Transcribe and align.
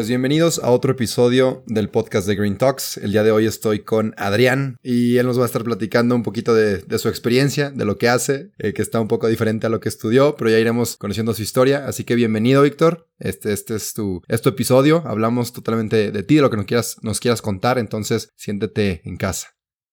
Pues 0.00 0.08
bienvenidos 0.08 0.58
a 0.64 0.70
otro 0.70 0.92
episodio 0.92 1.62
del 1.66 1.90
podcast 1.90 2.26
de 2.26 2.34
Green 2.34 2.56
Talks. 2.56 2.96
El 2.96 3.12
día 3.12 3.22
de 3.22 3.32
hoy 3.32 3.44
estoy 3.44 3.80
con 3.80 4.14
Adrián 4.16 4.78
y 4.82 5.18
él 5.18 5.26
nos 5.26 5.38
va 5.38 5.42
a 5.42 5.46
estar 5.46 5.62
platicando 5.62 6.14
un 6.14 6.22
poquito 6.22 6.54
de, 6.54 6.98
su 6.98 7.10
experiencia, 7.10 7.70
de 7.70 7.84
lo 7.84 7.98
que 7.98 8.08
hace, 8.08 8.50
eh, 8.56 8.72
que 8.72 8.80
está 8.80 8.98
un 8.98 9.08
poco 9.08 9.28
diferente 9.28 9.66
a 9.66 9.68
lo 9.68 9.78
que 9.78 9.90
estudió, 9.90 10.36
pero 10.36 10.48
ya 10.48 10.58
iremos 10.58 10.96
conociendo 10.96 11.34
su 11.34 11.42
historia. 11.42 11.86
Así 11.86 12.04
que 12.04 12.14
bienvenido, 12.14 12.62
Víctor. 12.62 13.08
Este, 13.18 13.52
este 13.52 13.74
es, 13.74 13.92
tu, 13.92 14.22
episodio. 14.26 15.02
Hablamos 15.04 15.52
totalmente 15.52 16.10
de 16.10 16.22
ti, 16.22 16.36
de 16.36 16.40
lo 16.40 16.48
que 16.48 16.56
nos 16.56 16.64
quieras, 16.64 16.96
nos 17.02 17.20
quieras 17.20 17.42
contar. 17.42 17.78
Entonces, 17.78 18.32
siéntete 18.36 19.02
en 19.04 19.18
casa. 19.18 19.48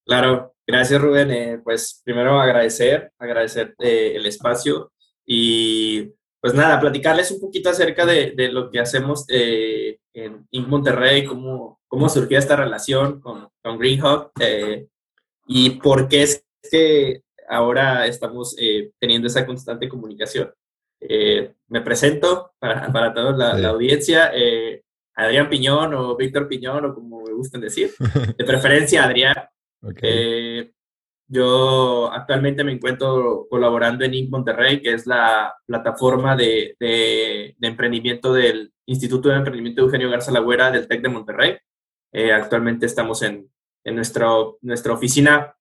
Claro, 0.06 0.56
gracias 0.66 1.02
Rubén. 1.02 1.32
Eh, 1.32 1.60
pues 1.62 2.02
primero 2.06 2.40
agradecer, 2.40 3.12
agradecer 3.20 3.76
eh, 3.80 4.14
el 4.16 4.26
espacio 4.26 4.90
y 5.26 6.14
pues 6.48 6.56
nada, 6.56 6.80
platicarles 6.80 7.30
un 7.32 7.42
poquito 7.42 7.70
acerca 7.70 8.06
de, 8.06 8.32
de 8.32 8.48
lo 8.48 8.72
que 8.72 8.80
hacemos 8.80 9.26
eh, 9.28 10.00
en 10.14 10.48
Inc. 10.52 10.70
Monterrey, 10.70 11.26
cómo, 11.26 11.82
cómo 11.90 12.08
surgió 12.08 12.40
esta 12.40 12.56
relación 12.56 13.20
con, 13.20 13.50
con 13.62 13.78
Greenhawk 13.78 14.32
eh, 14.40 14.88
y 15.46 15.72
por 15.72 16.08
qué 16.08 16.24
es 16.24 16.46
que 16.72 17.24
ahora 17.50 18.08
estamos 18.08 18.56
eh, 18.58 18.92
teniendo 18.98 19.28
esa 19.28 19.46
constante 19.46 19.90
comunicación. 19.90 20.54
me 21.02 21.82
presento 21.82 22.54
para, 22.60 22.94
para 22.94 23.14
toda 23.14 23.34
la, 23.58 23.68
audiencia, 23.68 24.32
Adrián 25.16 25.50
Piñón 25.50 25.96
o 25.96 26.16
Víctor 26.16 26.48
Piñón 26.48 26.86
o 26.86 26.96
como 26.96 27.24
me 27.24 27.34
gustan 27.34 27.60
decir, 27.60 27.92
de 28.38 28.46
preferencia 28.46 29.04
Adrián. 29.04 29.36
Okay. 29.82 30.72
Yo 31.30 32.10
actualmente 32.12 32.64
me 32.64 32.72
encuentro 32.72 33.48
colaborando 33.50 34.06
en 34.06 34.14
Inc. 34.14 34.30
Monterrey, 34.30 34.82
que 34.82 34.94
es 34.94 35.06
la 35.06 35.54
plataforma 35.66 36.36
de, 36.38 36.76
de, 36.80 37.56
emprendimiento 37.62 38.34
del 38.34 38.72
Instituto 38.86 39.28
de 39.30 39.36
Emprendimiento 39.36 39.82
de 39.82 39.86
Eugenio 39.88 40.10
Garza 40.10 40.32
Lagüera 40.32 40.72
del 40.72 40.88
TEC 40.88 41.02
de 41.02 41.10
Monterrey. 41.10 41.58
Eh, 42.14 42.32
actualmente 42.32 42.86
estamos 42.86 43.22
en, 43.24 43.52
en 43.84 43.96
nuestro, 43.96 44.58
nuestra 44.62 44.94
oficina 44.94 45.54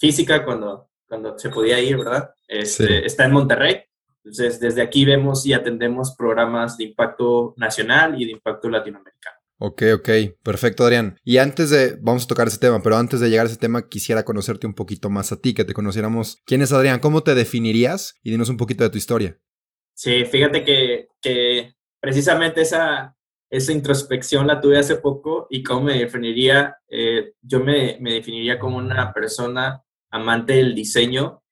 física 0.00 0.44
cuando, 0.44 0.90
cuando 1.06 1.38
se 1.38 1.50
podía 1.50 1.78
ir, 1.80 1.96
¿verdad? 1.96 2.34
Este, 2.48 3.06
está 3.06 3.24
en 3.24 3.32
Monterrey. 3.32 3.82
Entonces, 4.24 4.58
desde 4.58 4.82
aquí 4.82 5.04
vemos 5.04 5.46
y 5.46 5.52
atendemos 5.52 6.16
programas 6.16 6.76
de 6.76 6.84
impacto 6.84 7.54
nacional 7.56 8.20
y 8.20 8.24
de 8.24 8.32
impacto 8.32 8.68
latinoamericano. 8.68 9.33
Ok, 9.58 9.82
ok, 9.94 10.08
perfecto 10.42 10.84
Adrián. 10.84 11.16
Y 11.22 11.38
antes 11.38 11.70
de, 11.70 11.96
vamos 12.00 12.24
a 12.24 12.26
tocar 12.26 12.48
ese 12.48 12.58
tema, 12.58 12.82
pero 12.82 12.96
antes 12.96 13.20
de 13.20 13.30
llegar 13.30 13.46
a 13.46 13.48
ese 13.48 13.58
tema 13.58 13.88
quisiera 13.88 14.24
conocerte 14.24 14.66
un 14.66 14.74
poquito 14.74 15.10
más 15.10 15.30
a 15.32 15.40
ti, 15.40 15.54
que 15.54 15.64
te 15.64 15.74
conociéramos. 15.74 16.42
¿Quién 16.44 16.62
es 16.62 16.72
Adrián? 16.72 16.98
¿Cómo 16.98 17.22
te 17.22 17.34
definirías? 17.34 18.18
Y 18.22 18.30
dinos 18.30 18.48
un 18.48 18.56
poquito 18.56 18.82
de 18.82 18.90
tu 18.90 18.98
historia. 18.98 19.38
Sí, 19.94 20.24
fíjate 20.24 20.64
que, 20.64 21.08
que 21.20 21.74
precisamente 22.00 22.62
esa, 22.62 23.16
esa 23.48 23.72
introspección 23.72 24.46
la 24.48 24.60
tuve 24.60 24.78
hace 24.78 24.96
poco 24.96 25.46
y 25.48 25.62
cómo 25.62 25.82
me 25.82 25.98
definiría, 25.98 26.76
eh, 26.88 27.34
yo 27.40 27.60
me, 27.60 27.96
me 28.00 28.14
definiría 28.14 28.58
como 28.58 28.78
una 28.78 29.12
persona 29.12 29.84
amante 30.10 30.54
del 30.54 30.74
diseño, 30.74 31.44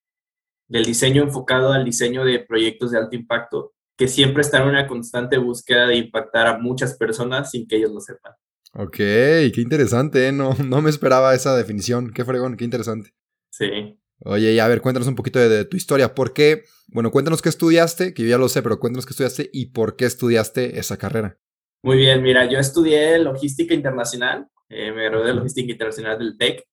del 0.66 0.84
diseño 0.84 1.22
enfocado 1.22 1.72
al 1.72 1.84
diseño 1.84 2.24
de 2.24 2.40
proyectos 2.40 2.90
de 2.90 2.98
alto 2.98 3.14
impacto 3.14 3.74
que 4.02 4.08
siempre 4.08 4.40
está 4.40 4.60
en 4.60 4.68
una 4.68 4.88
constante 4.88 5.38
búsqueda 5.38 5.86
de 5.86 5.94
impactar 5.94 6.48
a 6.48 6.58
muchas 6.58 6.96
personas 6.96 7.52
sin 7.52 7.68
que 7.68 7.76
ellos 7.76 7.92
lo 7.92 8.00
sepan. 8.00 8.32
Ok, 8.74 8.96
qué 8.96 9.52
interesante, 9.58 10.26
¿eh? 10.26 10.32
no, 10.32 10.54
no 10.64 10.82
me 10.82 10.90
esperaba 10.90 11.36
esa 11.36 11.56
definición, 11.56 12.12
qué 12.12 12.24
fregón, 12.24 12.56
qué 12.56 12.64
interesante. 12.64 13.10
Sí. 13.52 13.96
Oye, 14.24 14.54
y 14.54 14.58
a 14.58 14.66
ver, 14.66 14.80
cuéntanos 14.80 15.06
un 15.06 15.14
poquito 15.14 15.38
de, 15.38 15.64
tu 15.66 15.76
historia. 15.76 16.16
¿Por 16.16 16.32
qué? 16.32 16.64
Bueno, 16.88 17.12
cuéntanos 17.12 17.42
qué 17.42 17.48
estudiaste, 17.48 18.12
que 18.12 18.24
yo 18.24 18.30
ya 18.30 18.38
lo 18.38 18.48
sé, 18.48 18.60
pero 18.60 18.80
cuéntanos 18.80 19.06
qué 19.06 19.10
estudiaste 19.10 19.50
y 19.52 19.66
por 19.66 19.94
qué 19.94 20.06
estudiaste 20.06 20.80
esa 20.80 20.96
carrera. 20.96 21.38
Muy 21.84 21.96
bien, 21.98 22.24
mira, 22.24 22.50
yo 22.50 22.58
estudié 22.58 23.20
logística 23.20 23.72
internacional, 23.72 24.48
eh, 24.68 24.90
me 24.90 25.04
gradué 25.04 25.28
de 25.28 25.34
logística 25.34 25.70
internacional 25.70 26.18
del 26.18 26.36
TEC. 26.36 26.64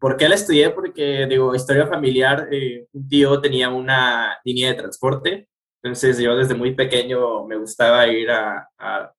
¿Por 0.00 0.16
qué 0.16 0.28
la 0.28 0.34
estudié? 0.34 0.70
Porque, 0.70 1.28
digo, 1.30 1.54
historia 1.54 1.86
familiar, 1.86 2.48
eh, 2.50 2.88
un 2.92 3.06
tío 3.06 3.40
tenía 3.40 3.68
una 3.68 4.38
línea 4.44 4.70
de 4.70 4.74
transporte 4.74 5.48
entonces 5.84 6.18
yo 6.18 6.34
desde 6.34 6.54
muy 6.54 6.74
pequeño 6.74 7.44
me 7.44 7.58
gustaba 7.58 8.06
ir 8.08 8.30
a, 8.30 8.66
a, 8.78 9.12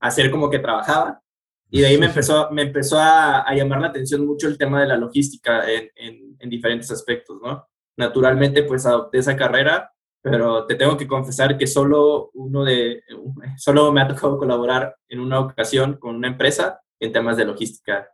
hacer 0.00 0.30
como 0.30 0.48
que 0.48 0.60
trabajaba. 0.60 1.20
Y 1.68 1.80
de 1.80 1.88
ahí 1.88 1.98
me 1.98 2.06
empezó, 2.12 2.48
me 2.52 2.62
empezó 2.62 2.96
a, 3.00 3.44
llamar 3.56 3.80
la 3.80 3.88
atención 3.88 4.24
mucho 4.24 4.46
el 4.46 4.56
tema 4.56 4.80
de 4.80 4.86
la 4.86 4.96
logística 4.96 5.68
en, 5.68 5.90
en, 6.38 6.48
diferentes 6.48 6.92
aspectos, 6.92 7.40
¿no? 7.42 7.66
Naturalmente, 7.96 8.62
pues 8.62 8.86
adopté 8.86 9.18
esa 9.18 9.36
carrera, 9.36 9.90
pero 10.22 10.64
te 10.64 10.76
tengo 10.76 10.96
que 10.96 11.08
confesar 11.08 11.58
que 11.58 11.66
solo 11.66 12.30
uno 12.34 12.64
de, 12.64 13.02
solo 13.56 13.90
me 13.90 14.00
ha 14.00 14.06
tocado 14.06 14.38
colaborar 14.38 14.94
en 15.08 15.18
una 15.18 15.40
ocasión 15.40 15.96
con 15.96 16.14
una 16.14 16.28
empresa 16.28 16.80
en 17.00 17.10
temas 17.10 17.36
de 17.36 17.46
logística. 17.46 18.08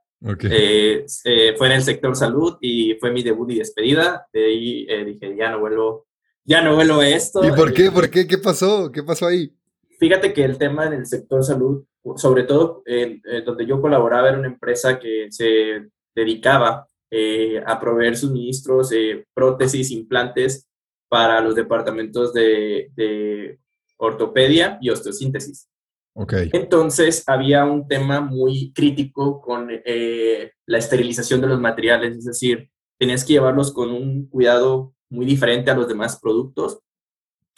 Eh, 0.51 1.05
eh, 1.27 1.55
fue 1.59 1.67
en 1.67 1.75
el 1.75 1.83
sector 1.83 2.17
salud 2.17 2.57
y 2.63 2.95
fue 2.95 3.11
mi 3.11 3.23
debut 3.23 3.51
y 3.51 3.59
despedida. 3.59 4.27
De 4.33 4.47
ahí 4.47 4.87
eh, 4.89 5.05
dije, 5.05 5.37
ya 5.37 5.51
no 5.51 5.61
vuelvo 5.61 6.07
ya 6.45 6.63
no 6.63 6.75
vuelvo 6.75 7.03
esto. 7.03 7.45
¿Y 7.45 7.53
por 7.53 7.73
qué? 7.73 7.91
¿Por 7.91 8.11
qué? 8.11 8.27
¿Qué 8.27 8.39
pasó? 8.39 8.91
¿Qué 8.93 9.03
pasó 9.03 9.27
ahí? 9.27 9.53
Fíjate 9.99 10.33
que 10.33 10.45
el 10.45 10.59
tema 10.59 10.87
en 10.87 10.95
el 10.95 11.07
sector 11.07 11.43
salud, 11.43 11.85
sobre 12.17 12.43
todo 12.45 12.83
en, 12.85 13.23
donde 13.45 13.67
yo 13.67 13.81
colaboraba, 13.81 14.29
era 14.29 14.39
una 14.39 14.49
empresa 14.49 14.99
que 14.99 15.29
se 15.31 15.89
dedicaba 16.15 16.89
eh, 17.11 17.63
a 17.65 17.81
proveer 17.81 18.17
suministros, 18.17 18.91
de 18.91 19.27
prótesis, 19.33 19.91
implantes 19.91 20.69
para 21.09 21.41
los 21.41 21.55
departamentos 21.55 22.33
de, 22.35 23.59
ortopedia 23.97 24.79
y 24.81 24.91
osteosíntesis. 24.91 25.69
Okay. 26.17 26.51
Entonces 26.53 27.25
había 27.27 27.65
un 27.65 27.89
tema 27.89 28.21
muy 28.21 28.73
crítico 28.73 29.41
con 29.41 29.69
eh, 29.71 30.53
la 30.67 30.79
esterilización 30.79 31.41
de 31.41 31.47
los 31.47 31.61
materiales, 31.61 32.17
es 32.19 32.25
decir, 32.25 32.71
tenías 32.99 33.25
que 33.25 33.35
llevarlos 33.35 33.73
con 33.73 33.91
un 33.91 34.29
cuidado 34.29 34.94
muy 35.11 35.27
diferente 35.27 35.71
a 35.71 35.75
los 35.75 35.89
demás 35.89 36.19
productos. 36.21 36.81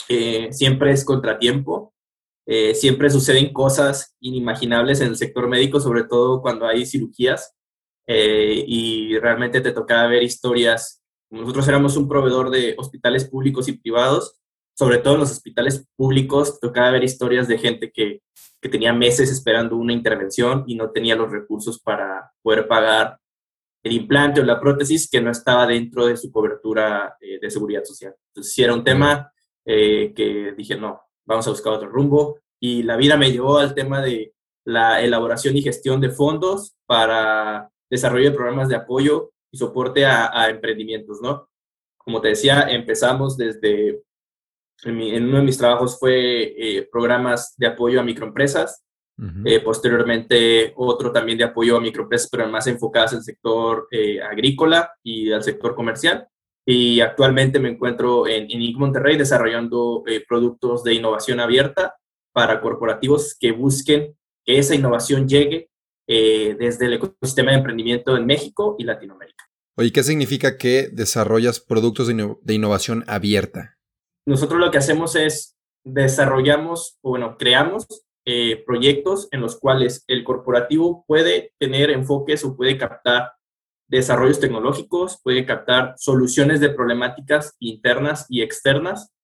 Eh, 0.08 0.52
siempre 0.52 0.92
es 0.92 1.04
contratiempo, 1.04 1.94
eh, 2.46 2.74
siempre 2.74 3.10
suceden 3.10 3.52
cosas 3.52 4.14
inimaginables 4.20 5.00
en 5.00 5.08
el 5.08 5.16
sector 5.16 5.48
médico, 5.48 5.80
sobre 5.80 6.04
todo 6.04 6.40
cuando 6.40 6.66
hay 6.66 6.86
cirugías 6.86 7.54
eh, 8.06 8.64
y 8.66 9.18
realmente 9.18 9.60
te 9.60 9.72
tocaba 9.72 10.06
ver 10.06 10.22
historias. 10.22 11.02
Nosotros 11.28 11.66
éramos 11.66 11.96
un 11.96 12.08
proveedor 12.08 12.50
de 12.50 12.76
hospitales 12.78 13.24
públicos 13.24 13.66
y 13.66 13.72
privados, 13.72 14.38
sobre 14.78 14.98
todo 14.98 15.14
en 15.14 15.20
los 15.20 15.32
hospitales 15.32 15.88
públicos, 15.96 16.60
tocaba 16.60 16.92
ver 16.92 17.02
historias 17.02 17.48
de 17.48 17.58
gente 17.58 17.90
que, 17.90 18.22
que 18.60 18.68
tenía 18.68 18.92
meses 18.92 19.30
esperando 19.32 19.76
una 19.76 19.92
intervención 19.92 20.62
y 20.68 20.76
no 20.76 20.90
tenía 20.90 21.16
los 21.16 21.32
recursos 21.32 21.80
para 21.80 22.30
poder 22.42 22.68
pagar 22.68 23.18
el 23.82 23.92
implante 23.92 24.40
o 24.40 24.44
la 24.44 24.60
prótesis 24.60 25.08
que 25.08 25.20
no 25.20 25.30
estaba 25.30 25.66
dentro 25.66 26.06
de 26.06 26.16
su 26.16 26.30
cobertura 26.30 27.16
eh, 27.20 27.38
de 27.40 27.50
seguridad 27.50 27.84
social. 27.84 28.14
Entonces, 28.28 28.52
sí 28.52 28.62
era 28.62 28.74
un 28.74 28.84
tema 28.84 29.32
eh, 29.64 30.12
que 30.14 30.54
dije, 30.56 30.76
no, 30.76 31.00
vamos 31.24 31.46
a 31.46 31.50
buscar 31.50 31.72
otro 31.72 31.88
rumbo. 31.88 32.40
Y 32.60 32.82
la 32.82 32.96
vida 32.96 33.16
me 33.16 33.30
llevó 33.30 33.58
al 33.58 33.74
tema 33.74 34.00
de 34.00 34.34
la 34.64 35.00
elaboración 35.02 35.56
y 35.56 35.62
gestión 35.62 36.00
de 36.00 36.10
fondos 36.10 36.76
para 36.86 37.70
desarrollo 37.88 38.30
de 38.30 38.36
programas 38.36 38.68
de 38.68 38.76
apoyo 38.76 39.32
y 39.52 39.58
soporte 39.58 40.04
a, 40.04 40.48
emprendimientos, 40.48 41.20
¿no? 41.22 41.48
Como 41.96 42.20
te 42.20 42.28
decía, 42.28 42.66
empezamos 42.68 43.36
desde, 43.36 44.02
en, 44.84 45.24
uno 45.28 45.38
de 45.38 45.44
mis 45.44 45.58
trabajos 45.58 45.98
fue 45.98 46.54
eh, 46.58 46.88
programas 46.90 47.54
de 47.56 47.68
apoyo 47.68 48.00
a 48.00 48.04
microempresas, 48.04 48.84
eh, 49.46 49.60
posteriormente, 49.60 50.74
otro 50.76 51.10
también 51.10 51.38
de 51.38 51.44
apoyo 51.44 51.76
a 51.76 51.80
microempresas, 51.80 52.28
pero 52.30 52.48
más 52.48 52.66
enfocadas 52.66 53.14
al 53.14 53.22
sector 53.22 53.88
eh, 53.90 54.20
agrícola 54.20 54.92
y 55.02 55.32
al 55.32 55.42
sector 55.42 55.74
comercial. 55.74 56.26
Y 56.66 57.00
actualmente 57.00 57.58
me 57.58 57.70
encuentro 57.70 58.26
en, 58.26 58.50
en 58.50 58.78
Monterrey 58.78 59.16
desarrollando 59.16 60.02
eh, 60.06 60.22
productos 60.28 60.82
de 60.84 60.94
innovación 60.94 61.40
abierta 61.40 61.94
para 62.32 62.60
corporativos 62.60 63.36
que 63.38 63.52
busquen 63.52 64.16
que 64.44 64.58
esa 64.58 64.74
innovación 64.74 65.26
llegue 65.28 65.70
desde 66.08 66.86
el 66.86 66.92
ecosistema 66.92 67.50
de 67.50 67.56
emprendimiento 67.56 68.16
en 68.16 68.26
México 68.26 68.76
y 68.78 68.84
Latinoamérica. 68.84 69.44
Oye, 69.76 69.90
¿qué 69.90 70.04
significa 70.04 70.56
que 70.56 70.88
desarrollas 70.92 71.58
productos 71.58 72.06
de, 72.06 72.54
innovación 72.54 73.02
abierta? 73.08 73.76
nosotros 74.24 74.60
lo 74.60 74.70
que 74.70 74.78
hacemos 74.78 75.16
es 75.16 75.56
desarrollamos, 75.84 76.98
o 77.00 77.10
bueno, 77.10 77.36
creamos 77.38 77.86
eh, 78.28 78.64
proyectos 78.66 79.28
en 79.30 79.40
los 79.40 79.58
cuales 79.58 80.04
el 80.08 80.24
corporativo 80.24 81.04
puede 81.06 81.54
tener 81.60 81.90
enfoques 81.90 82.44
o 82.44 82.56
puede 82.56 82.76
captar 82.76 83.32
desarrollos 83.88 84.40
tecnológicos, 84.40 85.20
puede 85.22 85.46
captar 85.46 85.94
soluciones 85.96 86.58
de 86.58 86.70
problemáticas 86.70 87.54
internas 87.60 88.26
y 88.28 88.42
externas 88.42 89.14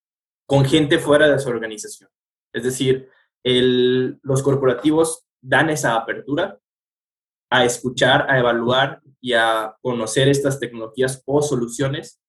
con 0.46 0.64
gente 0.64 0.98
fuera 0.98 1.28
de 1.28 1.38
su 1.40 1.48
organización. 1.48 2.10
Es 2.52 2.62
decir, 2.62 3.08
los 3.42 4.42
corporativos 4.42 5.26
dan 5.40 5.70
esa 5.70 5.96
apertura 5.96 6.60
a 7.50 7.64
escuchar, 7.64 8.30
a 8.30 8.38
evaluar 8.38 9.02
y 9.20 9.32
a 9.32 9.76
conocer 9.82 10.28
estas 10.28 10.60
tecnologías 10.60 11.22
o 11.26 11.42
soluciones 11.42 12.20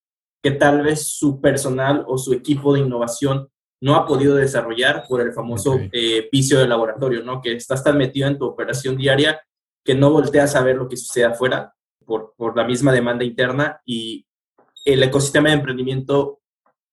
que 0.41 0.51
tal 0.51 0.81
vez 0.81 1.07
su 1.07 1.39
personal 1.39 2.03
o 2.07 2.17
su 2.17 2.33
equipo 2.33 2.73
de 2.73 2.81
innovación 2.81 3.49
no 3.83 3.97
ha 3.97 4.05
podido 4.05 4.35
desarrollar 4.35 5.03
por 5.09 5.19
el 5.19 5.33
famoso 5.33 5.77
eh, 5.91 6.29
vicio 6.31 6.57
de 6.57 6.69
laboratorio, 6.69 7.21
¿no? 7.21 7.41
Que 7.41 7.51
estás 7.51 7.83
tan 7.83 7.97
metido 7.97 8.29
en 8.29 8.37
tu 8.37 8.45
operación 8.45 8.95
diaria 8.95 9.41
que 9.83 9.93
no 9.93 10.09
volteas 10.09 10.55
a 10.55 10.63
ver 10.63 10.77
lo 10.77 10.87
que 10.87 10.95
sucede 10.95 11.25
afuera 11.25 11.73
por, 12.05 12.33
por 12.37 12.55
la 12.55 12.63
misma 12.63 12.93
demanda 12.93 13.25
interna 13.25 13.81
y 13.85 14.25
el 14.85 15.03
ecosistema 15.03 15.49
de 15.49 15.55
emprendimiento 15.55 16.39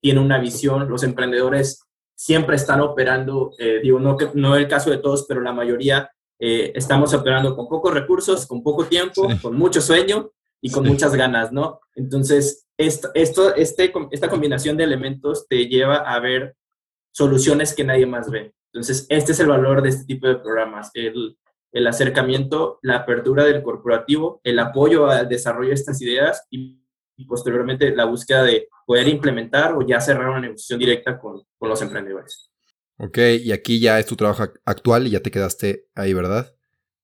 tiene 0.01 0.19
una 0.19 0.41
visión, 0.41 0.89
los 0.89 1.05
emprendedores 1.05 1.85
siempre 2.17 2.57
están 2.57 2.81
operando, 2.81 3.53
eh, 3.61 3.79
digo, 3.81 4.01
no, 4.01 4.17
que, 4.17 4.29
no 4.35 4.57
el 4.57 4.67
caso 4.67 4.91
de 4.91 4.99
todos, 4.99 5.27
pero 5.29 5.41
la 5.43 5.53
mayoría 5.53 6.11
eh, 6.41 6.73
estamos 6.75 7.15
operando 7.15 7.55
con 7.55 7.69
pocos 7.69 7.95
recursos, 7.95 8.49
con 8.49 8.65
poco 8.65 8.87
tiempo, 8.87 9.29
con 9.41 9.57
mucho 9.57 9.81
sueño 9.81 10.33
y 10.61 10.73
con 10.73 10.85
muchas 10.89 11.15
ganas, 11.15 11.53
¿no? 11.53 11.79
Entonces, 11.95 12.67
esto, 12.77 13.11
esto, 13.15 13.55
este, 13.55 13.93
esta 14.11 14.29
combinación 14.29 14.77
de 14.77 14.83
elementos 14.83 15.47
te 15.47 15.69
lleva 15.69 15.99
a 15.99 16.19
ver 16.19 16.57
soluciones 17.13 17.75
que 17.75 17.85
nadie 17.85 18.07
más 18.07 18.31
ve. 18.31 18.53
Entonces, 18.73 19.07
este 19.09 19.33
es 19.33 19.41
el 19.41 19.49
valor 19.49 19.83
de 19.83 19.89
este 19.89 20.05
tipo 20.05 20.29
de 20.29 20.37
programas, 20.37 20.91
el, 20.95 21.37
el 21.73 21.87
acercamiento, 21.87 22.79
la 22.83 22.97
apertura 22.97 23.45
del 23.45 23.63
corporativo, 23.63 24.41
el 24.45 24.59
apoyo 24.59 25.07
al 25.07 25.29
desarrollo 25.29 25.69
de 25.69 25.75
estas 25.75 26.01
ideas 26.03 26.47
y, 26.51 26.79
posteriormente 27.29 27.95
la 27.95 28.07
búsqueda 28.07 28.43
de 28.45 28.69
poder 28.87 29.07
implementar 29.07 29.75
o 29.75 29.87
ya 29.87 30.01
cerrar 30.01 30.31
una 30.31 30.41
negociación 30.41 30.79
directa 30.79 31.19
con, 31.19 31.43
con, 31.59 31.69
los 31.69 31.83
emprendedores. 31.83 32.51
Ok, 32.97 33.19
y 33.43 33.53
aquí 33.53 33.79
ya 33.79 33.99
es 33.99 34.07
tu 34.07 34.17
trabajo 34.17 34.45
actual 34.65 35.07
y 35.07 35.11
ya 35.11 35.21
te 35.21 35.31
quedaste 35.31 35.85
ahí, 35.95 36.15
¿verdad? 36.15 36.51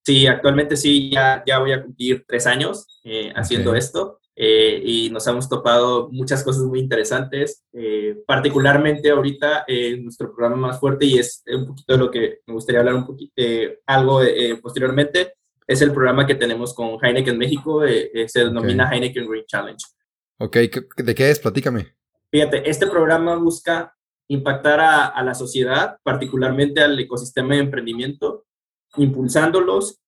Sí, 0.07 0.27
actualmente 0.27 0.79
sí, 0.79 1.11
ya, 1.11 1.45
ya 1.47 1.59
voy 1.59 1.73
a 1.73 1.83
cumplir 1.83 2.25
tres 2.27 2.47
años 2.47 3.01
eh, 3.05 3.31
haciendo 3.37 3.75
esto. 3.75 4.21
Eh, 4.39 4.83
y 4.85 5.11
nos 5.11 5.27
hemos 5.27 5.49
topado 5.49 6.11
muchas 6.13 6.45
cosas 6.45 6.65
muy 6.65 6.79
interesantes, 6.79 7.65
eh, 7.73 8.19
particularmente 8.27 9.09
ahorita 9.09 9.65
en 9.67 10.05
nuestro 10.05 10.31
programa 10.35 10.69
más 10.69 10.79
fuerte 10.79 11.07
y 11.07 11.19
es 11.19 11.43
un 11.47 11.67
poquito 11.67 11.95
de 11.95 11.99
lo 11.99 12.11
que 12.11 12.41
me 12.47 12.53
gustaría 12.53 12.81
hablar 12.81 12.97
un 12.97 13.07
poquito, 13.07 13.33
algo 13.87 14.23
eh, 14.23 14.59
posteriormente, 14.61 15.33
es 15.67 15.81
el 15.81 15.91
programa 15.91 16.27
que 16.27 16.35
tenemos 16.35 16.75
con 16.75 16.99
Heineken 17.03 17.39
México, 17.39 17.83
se 18.27 18.45
denomina 18.45 18.91
Heineken 18.93 19.27
Green 19.27 19.47
Challenge. 19.47 19.83
Ok, 20.39 20.57
¿de 20.99 21.15
qué 21.15 21.31
es? 21.31 21.41
Platícame. 21.41 21.97
Fíjate, 22.31 22.69
este 22.69 22.87
programa 22.87 23.37
busca 23.37 23.97
impactar 24.29 24.81
a, 24.81 25.07
a 25.07 25.25
la 25.25 25.35
sociedad, 25.35 25.97
particularmente 26.03 26.83
al 26.83 27.01
ecosistema 27.01 27.55
de 27.55 27.63
emprendimiento, 27.63 28.45
impulsándolos, 28.97 29.99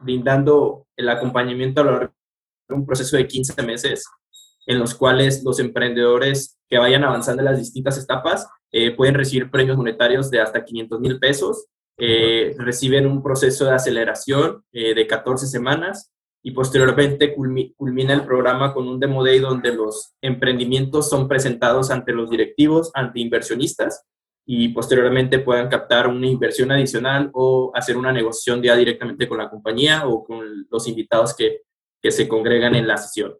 brindando 0.00 0.86
el 0.96 1.08
acompañamiento 1.08 1.80
a 1.80 1.84
la 1.84 2.12
un 2.68 2.86
proceso 2.86 3.16
de 3.16 3.26
15 3.26 3.62
meses 3.62 4.04
en 4.66 4.78
los 4.78 4.94
cuales 4.94 5.42
los 5.44 5.60
emprendedores 5.60 6.58
que 6.68 6.78
vayan 6.78 7.04
avanzando 7.04 7.40
en 7.42 7.46
las 7.46 7.58
distintas 7.58 7.98
etapas 7.98 8.48
eh, 8.72 8.90
pueden 8.90 9.14
recibir 9.14 9.50
premios 9.50 9.76
monetarios 9.76 10.30
de 10.30 10.40
hasta 10.40 10.64
500 10.64 11.00
mil 11.00 11.18
pesos, 11.18 11.66
eh, 11.98 12.54
reciben 12.58 13.06
un 13.06 13.22
proceso 13.22 13.64
de 13.64 13.72
aceleración 13.72 14.64
eh, 14.72 14.94
de 14.94 15.06
14 15.06 15.46
semanas 15.46 16.12
y 16.42 16.50
posteriormente 16.50 17.34
culmina 17.34 18.12
el 18.12 18.24
programa 18.24 18.74
con 18.74 18.86
un 18.86 19.00
demo 19.00 19.24
day 19.24 19.38
donde 19.38 19.72
los 19.72 20.14
emprendimientos 20.20 21.08
son 21.08 21.26
presentados 21.26 21.90
ante 21.90 22.12
los 22.12 22.30
directivos, 22.30 22.90
ante 22.94 23.20
inversionistas 23.20 24.04
y 24.44 24.68
posteriormente 24.68 25.40
puedan 25.40 25.68
captar 25.68 26.06
una 26.06 26.26
inversión 26.28 26.70
adicional 26.70 27.30
o 27.32 27.72
hacer 27.74 27.96
una 27.96 28.12
negociación 28.12 28.62
ya 28.62 28.76
directamente 28.76 29.26
con 29.26 29.38
la 29.38 29.50
compañía 29.50 30.06
o 30.06 30.24
con 30.24 30.66
los 30.70 30.86
invitados 30.86 31.34
que 31.34 31.62
que 32.02 32.10
se 32.10 32.28
congregan 32.28 32.74
en 32.74 32.86
la 32.86 32.96
sesión. 32.96 33.36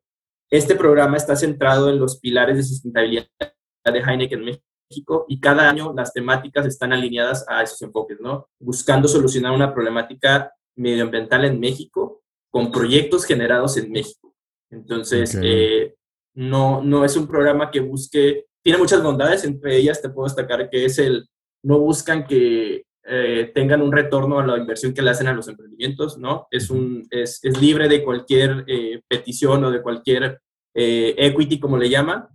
Este 0.51 0.77
programa 0.77 1.17
está 1.17 1.35
centrado 1.37 1.91
en 1.91 1.99
los 1.99 2.21
pilares 2.21 2.57
de 2.57 2.63
sustentabilidad 2.63 3.27
de 3.39 4.01
Heineken 4.01 4.45
México 4.45 5.25
y 5.29 5.41
cada 5.41 5.69
año 5.69 5.93
las 5.95 6.13
temáticas 6.13 6.67
están 6.67 6.93
alineadas 6.93 7.45
a 7.49 7.63
esos 7.63 7.83
enfoques, 7.83 8.21
¿no? 8.21 8.49
Buscando 8.61 9.09
solucionar 9.09 9.53
una 9.53 9.75
problemática 9.75 10.53
medioambiental 10.77 11.45
en 11.45 11.59
México 11.59 12.23
con 12.51 12.71
proyectos 12.71 13.25
generados 13.25 13.77
en 13.77 13.91
México. 13.91 14.35
Entonces, 14.71 15.39
eh, 15.43 15.95
no, 16.35 16.83
no 16.83 17.05
es 17.05 17.17
un 17.17 17.27
programa 17.27 17.71
que 17.71 17.81
busque, 17.81 18.47
tiene 18.63 18.79
muchas 18.79 19.03
bondades, 19.03 19.45
entre 19.45 19.77
ellas 19.77 20.01
te 20.01 20.11
puedo 20.11 20.27
destacar 20.27 20.69
que 20.71 20.85
es 20.85 20.99
el, 20.99 21.29
no 21.63 21.79
buscan 21.79 22.27
que 22.27 22.85
eh, 23.09 23.53
tengan 23.55 23.83
un 23.83 23.93
retorno 23.93 24.41
a 24.41 24.47
la 24.47 24.59
inversión 24.59 24.93
que 24.93 25.01
le 25.01 25.11
hacen 25.11 25.29
a 25.29 25.33
los 25.33 25.47
emprendimientos, 25.47 26.19
¿no? 26.19 26.49
Es, 26.51 26.71
un, 26.71 27.07
es, 27.11 27.39
es 27.45 27.61
libre 27.61 27.89
de 27.89 28.03
cualquier 28.03 28.65
eh, 28.67 29.01
petición 29.07 29.63
o 29.63 29.71
de 29.71 29.81
cualquier 29.81 30.41
eh, 30.75 31.15
equity, 31.17 31.61
como 31.61 31.77
le 31.79 31.89
llaman. 31.89 32.27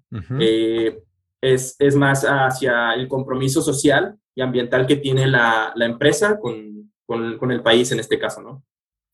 es, 1.41 1.75
es, 1.77 1.95
más 1.95 2.23
hacia 2.23 2.93
el 2.93 3.09
compromiso 3.09 3.61
social 3.61 4.15
y 4.33 4.41
ambiental 4.41 4.87
que 4.87 4.95
tiene 4.95 5.27
la, 5.27 5.73
la 5.75 5.85
empresa 5.85 6.39
con, 6.39 6.93
con, 7.05 7.37
con, 7.37 7.51
el 7.51 7.61
país 7.61 7.91
en 7.91 7.99
este 7.99 8.17
caso, 8.17 8.41
¿no? 8.41 8.63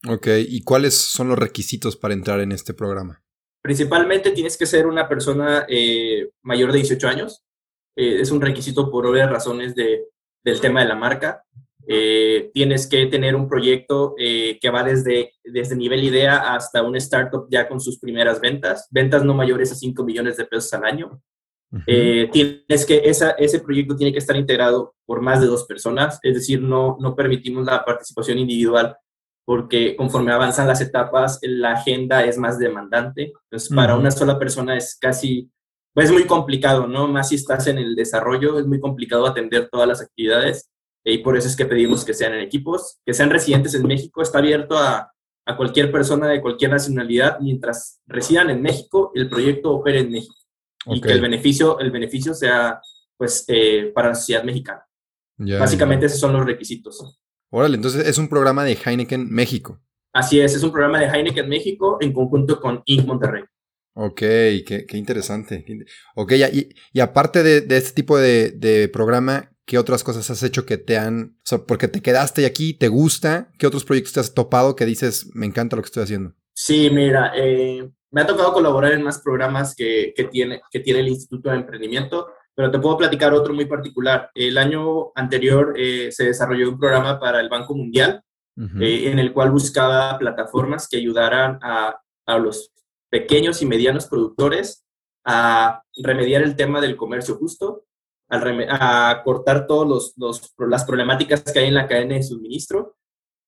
Ok, 0.08 0.28
¿y 0.48 0.62
cuáles 0.62 0.96
son 0.96 1.30
los 1.30 1.40
requisitos 1.40 1.98
para 1.98 2.14
entrar 2.14 2.40
en 2.40 2.52
este 2.52 2.76
programa? 2.76 3.24
Principalmente 3.64 4.30
tienes 4.30 4.58
que 4.58 4.68
ser 4.68 4.86
una 4.86 5.10
persona 5.10 5.66
mayor 6.44 6.72
de 6.72 6.78
18 6.78 7.08
años. 7.08 7.44
es 7.96 8.30
un 8.30 8.42
requisito 8.42 8.92
por 8.92 9.08
obvias 9.08 9.30
razones 9.30 9.74
de 9.74 10.06
del 10.48 10.62
tema 10.62 10.82
de 10.82 10.88
la 10.88 10.96
marca. 10.96 11.44
Eh, 11.90 12.52
tienes 12.54 12.88
que 12.88 13.06
tener 13.06 13.36
un 13.36 13.48
proyecto 13.48 14.16
eh, 14.18 14.58
que 14.60 14.70
va 14.70 14.84
desde, 14.84 15.34
desde 15.44 15.76
nivel 15.76 16.04
idea 16.04 16.54
hasta 16.54 16.84
un 16.84 16.96
startup 16.98 17.48
ya 17.50 17.68
con 17.68 17.80
sus 17.80 18.00
primeras 18.00 18.42
ventas, 18.42 18.88
ventas 18.92 19.24
no 19.24 19.34
mayores 19.34 19.72
a 19.72 19.76
5 19.76 20.04
millones 20.04 20.38
de 20.38 20.46
pesos 20.46 20.74
al 20.74 20.86
año. 20.86 21.22
Eh, 21.86 22.30
tienes 22.32 22.86
que, 22.86 23.02
esa, 23.04 23.32
ese 23.32 23.60
proyecto 23.60 23.96
tiene 23.96 24.14
que 24.14 24.20
estar 24.20 24.38
integrado 24.38 24.96
por 25.06 25.22
más 25.22 25.42
de 25.42 25.48
dos 25.48 25.66
personas, 25.66 26.18
es 26.24 26.36
decir, 26.36 26.62
no, 26.62 26.98
no 27.00 27.14
permitimos 27.14 27.66
la 27.66 27.84
participación 27.84 28.40
individual 28.40 28.96
porque 29.46 29.96
conforme 29.96 30.32
avanzan 30.32 30.68
las 30.68 30.82
etapas, 30.82 31.40
la 31.42 31.74
agenda 31.74 32.26
es 32.26 32.38
más 32.38 32.60
demandante. 32.60 33.32
Entonces, 33.44 33.74
para 33.74 33.96
una 33.96 34.12
sola 34.12 34.38
persona 34.38 34.76
es 34.76 34.98
casi 35.00 35.50
es 36.06 36.12
muy 36.12 36.26
complicado, 36.26 36.88
¿no? 36.88 37.08
Más 37.08 37.30
si 37.30 37.36
estás 37.36 37.68
en 37.68 37.78
el 37.78 37.96
desarrollo, 37.96 38.60
es 38.60 38.68
muy 38.68 38.80
complicado 38.80 39.26
atender 39.26 39.70
todas 39.72 39.88
las 39.88 40.02
actividades 40.02 40.70
y 41.04 41.20
por 41.20 41.38
eso 41.38 41.48
es 41.48 41.56
que 41.56 41.66
pedimos 41.66 42.04
que 42.06 42.14
sean 42.14 42.34
en 42.34 42.42
equipos, 42.42 43.00
que 43.06 43.14
sean 43.14 43.30
residentes 43.30 43.74
en 43.74 43.88
México, 43.88 44.22
está 44.22 44.40
abierto 44.40 44.78
a, 44.78 45.12
a 45.48 45.56
cualquier 45.56 45.92
persona 45.92 46.28
de 46.28 46.42
cualquier 46.42 46.72
nacionalidad 46.72 47.40
mientras 47.40 48.02
residan 48.06 48.50
en 48.50 48.62
México, 48.62 49.12
el 49.16 49.30
proyecto 49.30 49.72
opere 49.72 50.00
en 50.00 50.12
México 50.12 50.36
y 50.86 51.02
que 51.02 51.12
el 51.12 51.22
beneficio, 51.22 51.80
el 51.80 51.92
beneficio 51.92 52.34
sea 52.34 52.82
pues 53.18 53.46
eh, 53.48 53.92
para 53.96 54.10
la 54.10 54.16
sociedad 54.16 54.44
mexicana. 54.44 54.86
Básicamente 55.38 56.06
esos 56.06 56.20
son 56.20 56.34
los 56.34 56.46
requisitos. 56.46 57.18
Órale, 57.50 57.76
entonces 57.76 58.06
es 58.06 58.18
un 58.18 58.28
programa 58.28 58.64
de 58.64 58.74
Heineken 58.76 59.30
México. 59.30 59.80
Así 60.14 60.40
es, 60.40 60.56
es 60.56 60.64
un 60.64 60.72
programa 60.72 61.00
de 61.00 61.08
Heineken 61.08 61.48
México 61.48 61.98
en 62.02 62.12
conjunto 62.12 62.60
con 62.60 62.82
Inc. 62.86 63.06
Monterrey. 63.06 63.44
Ok, 64.00 64.20
qué, 64.20 64.86
interesante. 64.94 65.66
Ok, 66.14 66.34
y, 66.34 66.70
y 66.94 67.00
aparte 67.00 67.42
de, 67.42 67.78
este 67.78 67.94
tipo 67.94 68.20
de, 68.20 68.90
programa, 68.94 69.50
¿qué 69.66 69.80
otras 69.80 70.04
cosas 70.04 70.30
has 70.30 70.44
hecho 70.44 70.68
que 70.68 70.78
te 70.78 71.00
han... 71.00 71.36
O 71.40 71.46
sea, 71.46 71.58
porque 71.66 71.88
te 71.88 72.04
quedaste 72.04 72.46
aquí, 72.46 72.76
te 72.76 72.90
gusta? 72.90 73.52
¿Qué 73.58 73.66
otros 73.66 73.86
proyectos 73.86 74.14
te 74.14 74.20
has 74.20 74.36
topado 74.36 74.76
que 74.76 74.86
dices, 74.86 75.32
me 75.34 75.48
encanta 75.48 75.76
lo 75.76 75.82
que 75.82 75.88
estoy 75.88 76.04
haciendo? 76.04 76.36
Sí, 76.54 76.92
mira, 76.92 77.32
eh, 77.36 77.90
me 78.12 78.22
ha 78.22 78.28
tocado 78.28 78.54
colaborar 78.54 78.92
en 78.92 79.02
más 79.02 79.20
programas 79.20 79.76
que, 79.76 80.14
tiene, 80.32 80.62
que 80.70 80.80
tiene 80.80 81.00
el 81.00 81.08
Instituto 81.08 81.50
de 81.50 81.56
Emprendimiento, 81.56 82.28
pero 82.54 82.70
te 82.70 82.78
puedo 82.78 82.98
platicar 82.98 83.34
otro 83.34 83.56
muy 83.56 83.66
particular. 83.66 84.30
El 84.36 84.60
año 84.60 85.12
anterior 85.16 85.74
eh, 85.76 86.12
se 86.12 86.26
desarrolló 86.26 86.70
un 86.70 86.78
programa 86.78 87.20
para 87.20 87.40
el 87.40 87.50
Banco 87.50 87.74
Mundial, 87.74 88.22
eh, 88.80 89.10
en 89.10 89.18
el 89.18 89.34
cual 89.34 89.50
buscaba 89.50 90.20
plataformas 90.20 90.88
que 90.88 90.98
ayudaran 90.98 91.58
a, 91.64 92.00
a 92.28 92.38
los 92.38 92.72
pequeños 93.10 93.62
y 93.62 93.66
medianos 93.66 94.08
productores 94.08 94.86
a 95.26 95.84
remediar 96.04 96.42
el 96.42 96.56
tema 96.56 96.80
del 96.82 96.96
comercio 96.96 97.36
justo, 97.36 97.84
a, 98.30 99.22
cortar 99.24 99.68
todas 99.68 100.14
los, 100.18 100.44
las 100.58 100.86
problemáticas 100.86 101.44
que 101.44 101.60
hay 101.60 101.68
en 101.68 101.74
la 101.76 101.88
cadena 101.88 102.16
de 102.16 102.24
suministro 102.24 102.96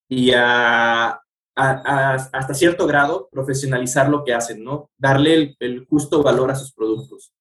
y 0.07 0.31
a, 0.31 1.21
hasta 1.55 2.53
cierto 2.53 2.87
grado 2.87 3.27
profesionalizar 3.31 4.09
lo 4.09 4.23
que 4.23 4.33
hacen, 4.33 4.63
¿no? 4.63 4.89
Darle 4.97 5.55
el, 5.59 5.85
justo 5.87 6.23
valor 6.23 6.51
a 6.51 6.55
sus 6.55 6.73
productos. 6.73 7.33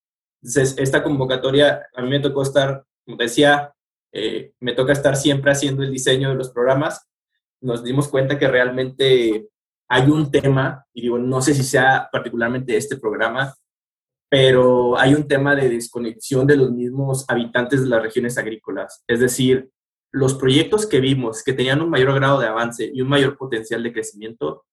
Entonces, 0.43 0.77
esta 0.79 1.03
convocatoria, 1.03 1.87
a 1.95 2.03
mí 2.03 2.09
me 2.09 2.21
tocó 2.21 2.43
estar, 2.43 2.85
como 3.05 3.17
decía, 3.17 3.73
eh, 4.13 4.53
me 4.61 4.73
toca 4.73 4.93
estar 4.93 5.17
siempre 5.17 5.53
haciendo 5.53 5.83
el 5.83 5.93
diseño 5.93 6.31
de 6.31 6.35
los 6.35 6.51
programas. 6.51 7.09
Nos 7.61 7.85
dimos 7.85 8.09
cuenta 8.09 8.39
que 8.39 8.49
realmente 8.49 9.49
hay 9.88 10.11
un 10.11 10.30
tema, 10.30 10.85
y 10.92 11.02
digo, 11.02 11.18
no 11.18 11.40
sé 11.40 11.54
si 11.54 11.62
sea 11.62 12.09
particularmente 12.12 12.76
este 12.76 12.97
programa, 12.97 13.54
pero 14.30 14.99
hay 14.99 15.14
un 15.14 15.26
tema 15.26 15.57
de 15.57 15.71
desconexión 15.71 16.47
de 16.47 16.57
los 16.57 16.71
mismos 16.71 17.25
habitantes 17.28 17.83
de 17.83 17.88
las 17.88 18.02
regiones 18.02 18.37
agrícolas. 18.37 19.02
Es 19.07 19.21
decir, 19.21 19.71
los 20.12 20.35
proyectos 20.35 20.87
que 20.87 21.00
vimos 21.00 21.42
que 21.42 21.54
tenían 21.54 21.80
un 21.80 21.90
mayor 21.90 22.14
grado 22.14 22.38
de 22.38 22.47
avance 22.47 22.90
y 22.92 23.00
un 23.00 23.09
mayor 23.09 23.37
potencial 23.38 23.83
de 23.83 23.92
crecimiento, 23.92 24.64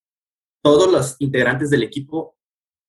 todos 0.61 0.91
los 0.91 1.15
integrantes 1.19 1.69
del 1.69 1.83
equipo, 1.83 2.35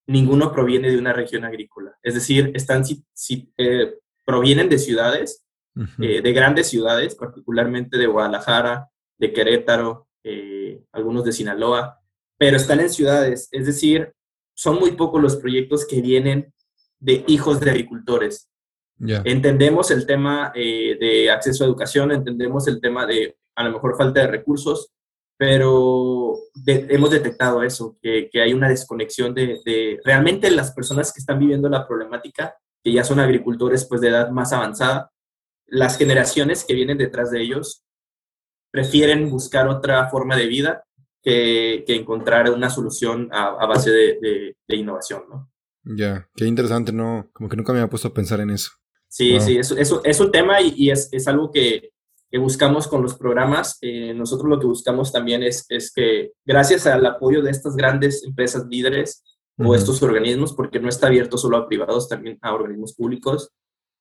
ninguno 0.09 0.53
proviene 0.53 0.91
de 0.91 0.99
una 0.99 1.13
región 1.13 1.45
agrícola. 1.45 1.97
Es 2.03 2.15
decir, 2.15 2.51
están, 2.55 2.85
si, 2.85 3.53
eh, 3.59 3.99
provienen 4.25 4.69
de 4.69 4.79
ciudades, 4.79 5.45
eh, 6.01 6.23
de 6.23 6.33
grandes 6.33 6.69
ciudades, 6.69 7.15
particularmente 7.15 7.99
de 7.99 8.07
Guadalajara, 8.07 8.89
de 9.19 9.33
Querétaro, 9.33 10.09
eh, 10.25 10.83
algunos 10.93 11.25
de 11.25 11.33
Sinaloa, 11.33 12.01
pero 12.39 12.57
están 12.57 12.81
en 12.81 12.91
ciudades. 12.91 13.49
Es 13.53 13.67
decir, 13.67 14.13
son 14.55 14.79
muy 14.79 14.93
pocos 14.93 15.23
los 15.23 15.37
proyectos 15.37 15.87
que 15.87 16.01
vienen 16.01 16.53
de 16.99 17.25
hijos 17.27 17.61
de 17.61 17.71
agricultores. 17.71 18.49
Entendemos 18.99 19.91
el 19.91 20.07
tema 20.07 20.53
eh, 20.55 20.97
de 20.99 21.31
acceso 21.31 21.65
a 21.65 21.67
educación, 21.67 22.13
entendemos 22.13 22.67
el 22.67 22.81
tema 22.81 23.05
de 23.07 23.37
a 23.55 23.65
lo 23.65 23.73
mejor 23.73 23.97
falta 23.97 24.21
de 24.21 24.27
recursos, 24.27 24.91
pero 25.39 26.39
hemos 26.67 27.11
detectado 27.11 27.63
eso, 27.63 27.99
que, 28.01 28.31
hay 28.35 28.55
una 28.55 28.71
desconexión 28.71 29.35
de, 29.35 30.01
realmente 30.03 30.51
las 30.51 30.73
personas 30.73 31.13
que 31.13 31.21
están 31.21 31.39
viviendo 31.39 31.69
la 31.69 31.87
problemática, 31.87 32.57
que 32.83 32.93
ya 32.93 33.05
son 33.05 33.21
agricultores 33.21 33.85
pues 33.85 34.01
de 34.01 34.09
edad 34.09 34.31
más 34.31 34.55
avanzada, 34.55 35.11
las 35.67 35.99
generaciones 35.99 36.65
que 36.65 36.75
vienen 36.75 36.97
detrás 36.97 37.31
de 37.31 37.43
ellos 37.43 37.85
prefieren 38.71 39.29
buscar 39.31 39.69
otra 39.69 40.09
forma 40.09 40.37
de 40.37 40.47
vida 40.47 40.86
que, 41.27 41.85
encontrar 41.89 42.51
una 42.51 42.71
solución 42.71 43.29
a, 43.33 43.67
base 43.67 43.91
de, 43.91 44.57
de 44.67 44.77
innovación, 44.77 45.23
¿no? 45.29 45.51
Ya, 45.83 46.29
qué 46.35 46.47
interesante, 46.47 46.93
¿no? 46.93 47.31
Como 47.33 47.49
que 47.49 47.57
nunca 47.57 47.73
me 47.73 47.81
había 47.81 47.91
puesto 47.91 48.09
a 48.09 48.15
pensar 48.15 48.41
en 48.41 48.51
eso. 48.51 48.71
Sí, 49.09 49.41
sí, 49.41 49.57
es, 49.57 49.71
es, 49.71 50.21
un 50.21 50.33
tema 50.33 50.61
y, 50.61 50.91
es, 50.91 51.09
es, 51.13 51.29
algo 51.29 51.51
que, 51.51 51.91
que, 52.31 52.39
buscamos 52.39 52.89
con 52.89 53.03
los 53.03 53.15
programas. 53.15 53.79
Eh, 53.81 54.13
nosotros 54.15 54.49
lo 54.49 54.59
que 54.59 54.67
buscamos 54.67 55.13
también 55.13 55.43
es, 55.43 55.65
es 55.69 55.93
que 55.93 56.33
gracias 56.45 56.87
al 56.87 57.07
apoyo 57.07 57.41
de 57.41 57.51
estas 57.51 57.77
grandes 57.77 58.25
empresas 58.25 58.67
líderes 58.69 59.23
o 59.59 59.75
estos 59.75 60.03
organismos, 60.03 60.53
porque 60.53 60.81
no 60.81 60.89
está 60.89 61.07
abierto 61.07 61.39
solo 61.39 61.57
a 61.57 61.67
privados, 61.67 62.09
también 62.09 62.39
a 62.43 62.53
organismos 62.53 62.95
públicos, 62.95 63.53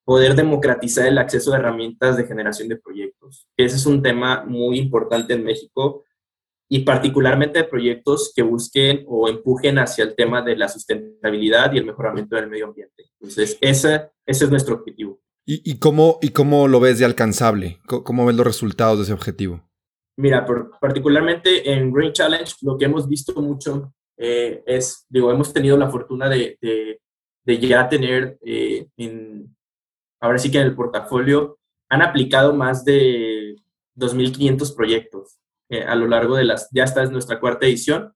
poder 0.03 0.35
democratizar 0.35 1.07
el 1.07 1.17
acceso 1.17 1.53
a 1.53 1.57
herramientas 1.57 2.17
de 2.17 2.25
generación 2.25 2.67
de 2.67 2.77
proyectos. 2.77 3.47
Ese 3.55 3.77
es 3.77 3.85
un 3.85 4.01
tema 4.01 4.43
muy 4.43 4.79
importante 4.79 5.33
en 5.33 5.43
México 5.43 6.03
y 6.67 6.79
particularmente 6.79 7.63
proyectos 7.63 8.33
que 8.35 8.41
busquen 8.41 9.03
o 9.07 9.29
empujen 9.29 9.77
hacia 9.77 10.03
el 10.03 10.15
tema 10.15 10.41
de 10.41 10.55
la 10.55 10.67
sustentabilidad 10.67 11.73
y 11.73 11.77
el 11.77 11.85
mejoramiento 11.85 12.35
del 12.35 12.49
medio 12.49 12.67
ambiente. 12.67 13.03
Entonces, 13.19 13.57
ese, 13.61 14.09
ese 14.25 14.45
es 14.45 14.51
nuestro 14.51 14.75
objetivo. 14.75 15.19
¿Y, 15.45 15.61
y, 15.69 15.77
cómo, 15.77 16.17
¿Y 16.21 16.29
cómo 16.29 16.67
lo 16.67 16.79
ves 16.79 16.97
de 16.97 17.05
alcanzable? 17.05 17.79
¿Cómo, 17.85 18.25
ves 18.25 18.35
los 18.35 18.47
resultados 18.47 18.97
de 18.97 19.03
ese 19.03 19.13
objetivo? 19.13 19.61
Mira, 20.17 20.45
particularmente 20.81 21.71
en 21.71 21.91
Green 21.91 22.13
Challenge, 22.13 22.51
lo 22.61 22.77
que 22.77 22.85
hemos 22.85 23.07
visto 23.07 23.39
mucho 23.41 23.93
eh, 24.17 24.63
es, 24.65 25.05
digo, 25.09 25.31
hemos 25.31 25.53
tenido 25.53 25.77
la 25.77 25.89
fortuna 25.89 26.29
de, 26.29 26.57
de, 26.61 27.59
ya 27.59 27.87
tener, 27.89 28.39
eh, 28.43 28.87
en, 28.97 29.55
ahora 30.19 30.39
sí 30.39 30.49
que 30.49 30.59
en 30.59 30.67
el 30.67 30.75
portafolio, 30.75 31.59
han 31.89 32.01
aplicado 32.01 32.53
más 32.53 32.83
de 32.83 33.55
2.500 33.97 34.75
proyectos. 34.75 35.37
Eh, 35.69 35.83
a 35.83 35.95
lo 35.95 36.07
largo 36.07 36.35
de 36.35 36.45
las, 36.45 36.69
ya 36.71 36.83
esta 36.83 37.03
es 37.03 37.11
nuestra 37.11 37.39
cuarta 37.39 37.65
edición. 37.65 38.13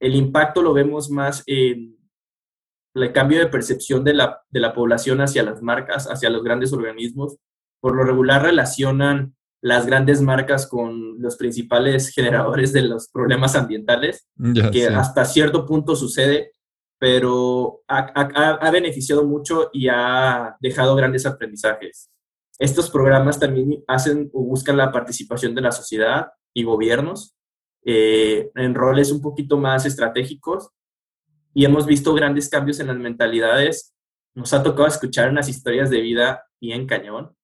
El 0.00 0.14
impacto 0.14 0.62
lo 0.62 0.72
vemos 0.72 1.10
más 1.10 1.42
en 1.46 1.98
el 2.94 3.12
cambio 3.12 3.38
de 3.38 3.46
percepción 3.46 4.04
de 4.04 4.14
la, 4.14 4.42
de 4.50 4.60
la 4.60 4.72
población 4.72 5.20
hacia 5.20 5.42
las 5.42 5.62
marcas, 5.62 6.06
hacia 6.06 6.30
los 6.30 6.44
grandes 6.44 6.72
organismos. 6.72 7.36
Por 7.80 7.96
lo 7.96 8.04
regular 8.04 8.42
relacionan 8.42 9.34
las 9.60 9.86
grandes 9.86 10.20
marcas 10.20 10.66
con 10.66 11.20
los 11.20 11.36
principales 11.36 12.10
generadores 12.14 12.72
de 12.72 12.82
los 12.82 13.08
problemas 13.08 13.56
ambientales, 13.56 14.28
que 14.72 14.86
hasta 14.86 15.24
cierto 15.24 15.66
punto 15.66 15.96
sucede, 15.96 16.52
pero 17.00 17.82
ha, 17.88 17.98
ha, 17.98 18.70
beneficiado 18.70 19.24
mucho 19.24 19.70
y 19.72 19.88
ha 19.88 20.56
dejado 20.60 20.96
grandes 20.96 21.26
aprendizajes. 21.26 22.10
Estos 22.58 22.90
programas 22.90 23.38
también 23.38 23.84
hacen 23.86 24.30
o 24.32 24.42
buscan 24.42 24.76
la 24.76 24.90
participación 24.90 25.54
de 25.54 25.60
la 25.60 25.70
sociedad, 25.70 26.28
y 26.54 26.64
gobiernos 26.64 27.38
eh, 27.90 28.50
en 28.54 28.74
roles 28.74 29.10
un 29.12 29.22
poquito 29.22 29.56
más 29.56 29.86
estratégicos 29.86 30.68
y 31.54 31.64
hemos 31.64 31.86
visto 31.86 32.12
grandes 32.12 32.48
cambios 32.48 32.80
en 32.80 32.88
las 32.88 32.98
mentalidades. 32.98 33.94
Nos 34.34 34.52
ha 34.52 34.62
tocado 34.62 34.88
escuchar 34.88 35.30
unas 35.30 35.48
historias 35.48 35.88
de 35.88 36.00
vida 36.00 36.44
bien 36.60 36.86
cañón, 36.86 37.34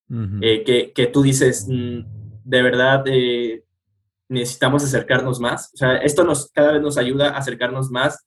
eh, 0.42 0.62
que, 0.64 0.92
que, 0.92 1.06
tú 1.06 1.22
dices, 1.22 1.66
mm, 1.68 2.00
de 2.44 2.62
verdad, 2.62 3.04
eh, 3.06 3.64
necesitamos 4.28 4.84
acercarnos 4.84 5.40
más. 5.40 5.70
O 5.72 5.76
sea, 5.78 5.96
esto 5.96 6.24
nos, 6.24 6.50
cada 6.52 6.72
vez 6.72 6.82
nos 6.82 6.98
ayuda 6.98 7.30
a 7.30 7.38
acercarnos 7.38 7.90
más 7.90 8.26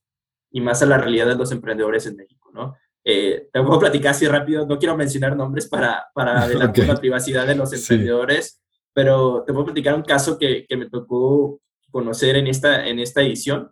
y 0.51 0.59
más 0.59 0.81
a 0.81 0.87
la 0.87 0.97
realidad 0.97 1.27
de 1.27 1.35
los 1.35 1.51
emprendedores 1.51 2.07
en 2.07 2.15
México, 2.15 2.49
¿no? 2.53 2.75
te 3.03 3.47
puedo 3.53 3.79
platicar 3.79 4.11
así 4.11 4.27
rápido, 4.27 4.67
no 4.67 4.77
quiero 4.77 4.97
mencionar 4.97 5.33
nombres 5.33 5.65
para, 5.69 6.07
para 6.13 6.41
adelantar 6.41 6.87
la 6.87 6.95
privacidad 6.97 7.47
de 7.47 7.55
los 7.55 7.71
emprendedores, 7.71 8.61
pero 8.97 9.43
te 9.45 9.53
puedo 9.53 9.65
platicar 9.65 9.93
un 9.93 10.01
caso 10.01 10.39
que, 10.39 10.65
que, 10.67 10.75
me 10.75 10.89
tocó 10.89 11.61
conocer 11.91 12.35
en 12.35 12.47
esta, 12.47 12.87
en 12.87 12.97
esta 12.97 13.21
edición. 13.21 13.69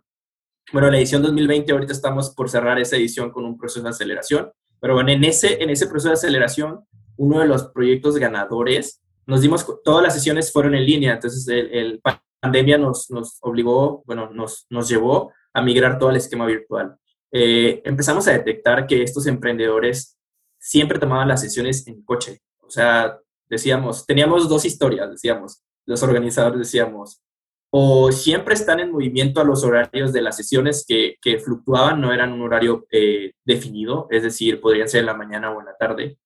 Bueno, 0.72 0.88
la 0.88 0.98
edición 0.98 1.20
2020, 1.20 1.72
ahorita 1.72 1.92
estamos 1.92 2.30
por 2.30 2.48
cerrar 2.48 2.78
esa 2.78 2.94
edición 2.94 3.32
con 3.32 3.44
un 3.44 3.58
proceso 3.58 3.82
de 3.82 3.88
aceleración, 3.88 4.52
pero 4.78 4.94
bueno, 4.94 5.10
en 5.10 5.24
ese, 5.24 5.60
en 5.60 5.70
ese 5.70 5.88
proceso 5.88 6.10
de 6.10 6.14
aceleración, 6.14 6.84
uno 7.16 7.40
de 7.40 7.46
los 7.48 7.64
proyectos 7.70 8.16
ganadores, 8.18 9.02
nos 9.26 9.40
dimos, 9.40 9.66
todas 9.82 10.00
las 10.00 10.14
sesiones 10.14 10.52
fueron 10.52 10.76
en 10.76 10.86
línea, 10.86 11.14
entonces 11.14 11.48
el, 11.48 11.74
el 11.74 12.00
pandemia 12.38 12.78
nos, 12.78 13.10
nos 13.10 13.38
obligó, 13.40 14.04
bueno, 14.06 14.30
nos, 14.30 14.68
nos 14.70 14.88
llevó 14.88 15.32
a 15.52 15.60
migrar 15.60 15.98
todo 15.98 16.10
al 16.10 16.16
esquema 16.16 16.46
virtual. 16.46 16.94
Eh, 17.32 17.82
empezamos 17.84 18.28
a 18.28 18.32
detectar 18.32 18.86
que 18.86 19.02
estos 19.02 19.26
emprendedores 19.26 20.16
siempre 20.56 21.00
tomaban 21.00 21.26
las 21.26 21.40
sesiones 21.40 21.84
en 21.88 22.04
coche, 22.04 22.42
o 22.60 22.70
sea, 22.70 23.18
decíamos, 23.48 24.06
teníamos 24.06 24.48
dos 24.48 24.64
historias, 24.64 25.10
decíamos, 25.10 25.62
los 25.86 26.02
organizadores 26.02 26.58
decíamos, 26.58 27.22
o 27.70 28.10
siempre 28.12 28.54
están 28.54 28.80
en 28.80 28.92
movimiento 28.92 29.40
a 29.40 29.44
los 29.44 29.64
horarios 29.64 30.12
de 30.12 30.22
las 30.22 30.36
sesiones 30.36 30.84
que, 30.86 31.16
que 31.20 31.38
fluctuaban, 31.38 32.00
no 32.00 32.12
eran 32.12 32.32
un 32.32 32.42
horario 32.42 32.86
eh, 32.90 33.32
definido, 33.44 34.06
es 34.10 34.22
decir, 34.22 34.60
podrían 34.60 34.88
ser 34.88 35.00
en 35.00 35.06
la 35.06 35.14
mañana 35.14 35.50
o 35.50 35.60
en 35.60 35.66
la 35.66 35.76
tarde. 35.76 36.18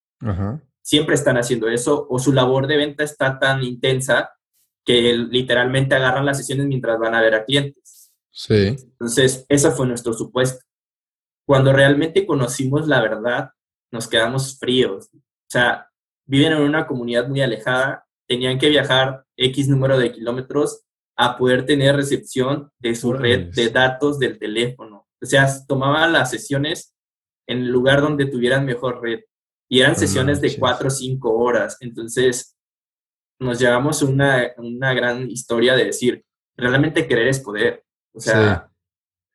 Siempre 0.83 1.15
están 1.15 1.37
haciendo 1.39 1.69
eso, 1.69 2.07
o 2.09 2.19
su 2.19 2.33
labor 2.33 2.67
de 2.67 2.77
venta 2.77 3.05
está 3.05 3.39
tan 3.39 3.63
intensa 3.63 4.31
que 4.85 5.15
literalmente 5.15 5.95
agarran 5.95 6.27
las 6.27 6.39
sesiones 6.39 6.67
mientras 6.67 6.99
van 6.99 7.15
a 7.15 7.21
ver 7.21 7.35
a 7.35 7.45
clientes. 7.45 8.13
Sí. 8.31 8.77
Entonces, 8.93 9.45
ese 9.49 9.71
fue 9.71 9.87
nuestro 9.87 10.13
supuesto. 10.13 10.65
Cuando 11.47 11.73
realmente 11.73 12.27
conocimos 12.27 12.87
la 12.87 13.01
verdad, 13.01 13.51
nos 13.91 14.09
quedamos 14.09 14.59
fríos. 14.59 15.11
O 15.13 15.49
sea, 15.49 15.90
viven 16.31 16.53
en 16.53 16.63
una 16.63 16.87
comunidad 16.87 17.29
muy 17.29 17.43
alejada, 17.43 18.07
tenían 18.29 18.57
que 18.57 18.69
viajar 18.69 19.25
X 19.37 19.69
número 19.69 19.99
de 19.99 20.13
kilómetros 20.13 20.85
a 21.17 21.37
poder 21.37 21.67
tener 21.67 21.97
recepción 21.97 22.71
de 22.79 22.95
su 22.95 23.13
red 23.13 23.53
de 23.53 23.69
datos 23.69 24.21
del 24.21 24.39
teléfono. 24.39 25.09
O 25.21 25.27
sea, 25.27 25.49
tomaban 25.67 26.13
las 26.13 26.31
sesiones 26.31 26.95
en 27.49 27.63
el 27.63 27.69
lugar 27.69 28.01
donde 28.01 28.27
tuvieran 28.27 28.65
mejor 28.65 29.03
red. 29.03 29.21
Y 29.69 29.81
eran 29.81 29.97
sesiones 29.97 30.41
de 30.41 30.57
cuatro 30.57 30.87
o 30.87 30.91
cinco 30.91 31.35
horas. 31.35 31.77
Entonces, 31.81 32.57
nos 33.41 33.59
llevamos 33.59 34.01
una, 34.03 34.53
una 34.57 34.95
gran 34.95 35.29
historia 35.29 35.75
de 35.75 35.87
decir, 35.87 36.25
realmente 36.57 37.09
querer 37.09 37.27
es 37.27 37.41
poder. 37.41 37.85
O 38.15 38.21
sea, 38.21 38.71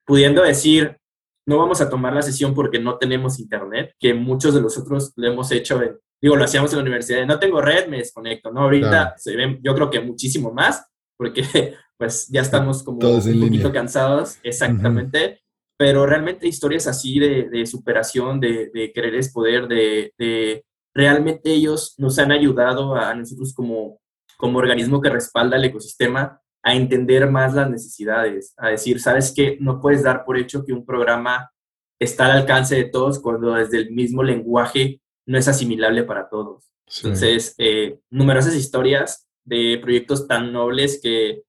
pudiendo 0.06 0.44
decir, 0.44 0.98
no 1.46 1.58
vamos 1.58 1.82
a 1.82 1.90
tomar 1.90 2.14
la 2.14 2.22
sesión 2.22 2.54
porque 2.54 2.80
no 2.80 2.98
tenemos 2.98 3.40
internet, 3.40 3.94
que 4.00 4.14
muchos 4.14 4.54
de 4.54 4.62
nosotros 4.62 5.12
lo 5.18 5.28
hemos 5.28 5.52
hecho 5.52 5.82
en 5.82 6.00
digo, 6.26 6.38
lo 6.38 6.46
hacíamos 6.46 6.72
en 6.72 6.78
la 6.78 6.82
universidad, 6.82 7.24
no 7.28 7.38
tengo 7.38 7.62
red, 7.62 7.88
me 7.88 7.98
desconecto, 7.98 8.52
¿no? 8.52 8.62
Ahorita 8.62 9.14
se 9.16 9.36
ven, 9.36 9.60
yo 9.62 9.76
creo 9.76 9.92
que 9.92 10.00
muchísimo 10.00 10.52
más, 10.52 10.84
porque 11.16 11.44
pues 12.00 12.28
ya 12.30 12.42
estamos 12.42 12.82
como 12.82 12.98
un 12.98 13.42
poquito 13.42 13.72
cansados, 13.72 14.40
exactamente, 14.42 15.42
pero 15.78 16.08
realmente 16.08 16.48
historias 16.48 16.88
así 16.88 17.20
de, 17.20 17.48
de 17.48 17.68
superación, 17.68 18.40
de, 18.40 18.72
de, 18.74 18.92
querer 18.92 19.14
es 19.14 19.32
poder, 19.32 19.68
de, 19.68 20.14
de, 20.18 20.66
realmente 20.96 21.52
ellos 21.54 21.94
nos 22.00 22.18
han 22.18 22.32
ayudado 22.32 22.96
a 22.96 23.14
nosotros 23.14 23.54
como, 23.54 24.00
como 24.36 24.58
organismo 24.58 25.02
que 25.02 25.12
respalda 25.12 25.58
el 25.58 25.66
ecosistema 25.66 26.42
a 26.64 26.74
entender 26.74 27.30
más 27.30 27.54
las 27.54 27.70
necesidades, 27.70 28.56
a 28.58 28.70
decir, 28.70 29.00
sabes 29.00 29.32
que 29.32 29.60
no 29.60 29.80
puedes 29.80 30.02
dar 30.02 30.26
por 30.26 30.40
hecho 30.40 30.66
que 30.66 30.74
un 30.74 30.88
programa 30.88 31.52
está 32.00 32.26
al 32.26 32.40
alcance 32.40 32.74
de 32.74 32.86
todos 32.86 33.20
cuando 33.20 33.54
desde 33.54 33.78
el 33.78 33.92
mismo 33.92 34.24
lenguaje 34.24 35.02
no 35.26 35.38
es 35.38 35.48
asimilable 35.48 36.04
para 36.04 36.30
todos. 36.30 36.72
Entonces, 36.98 37.56
eh, 37.58 38.00
numerosas 38.10 38.56
historias 38.56 39.28
de 39.44 39.80
proyectos 39.82 40.28
tan 40.28 40.54
nobles 40.54 41.00
que, 41.02 41.44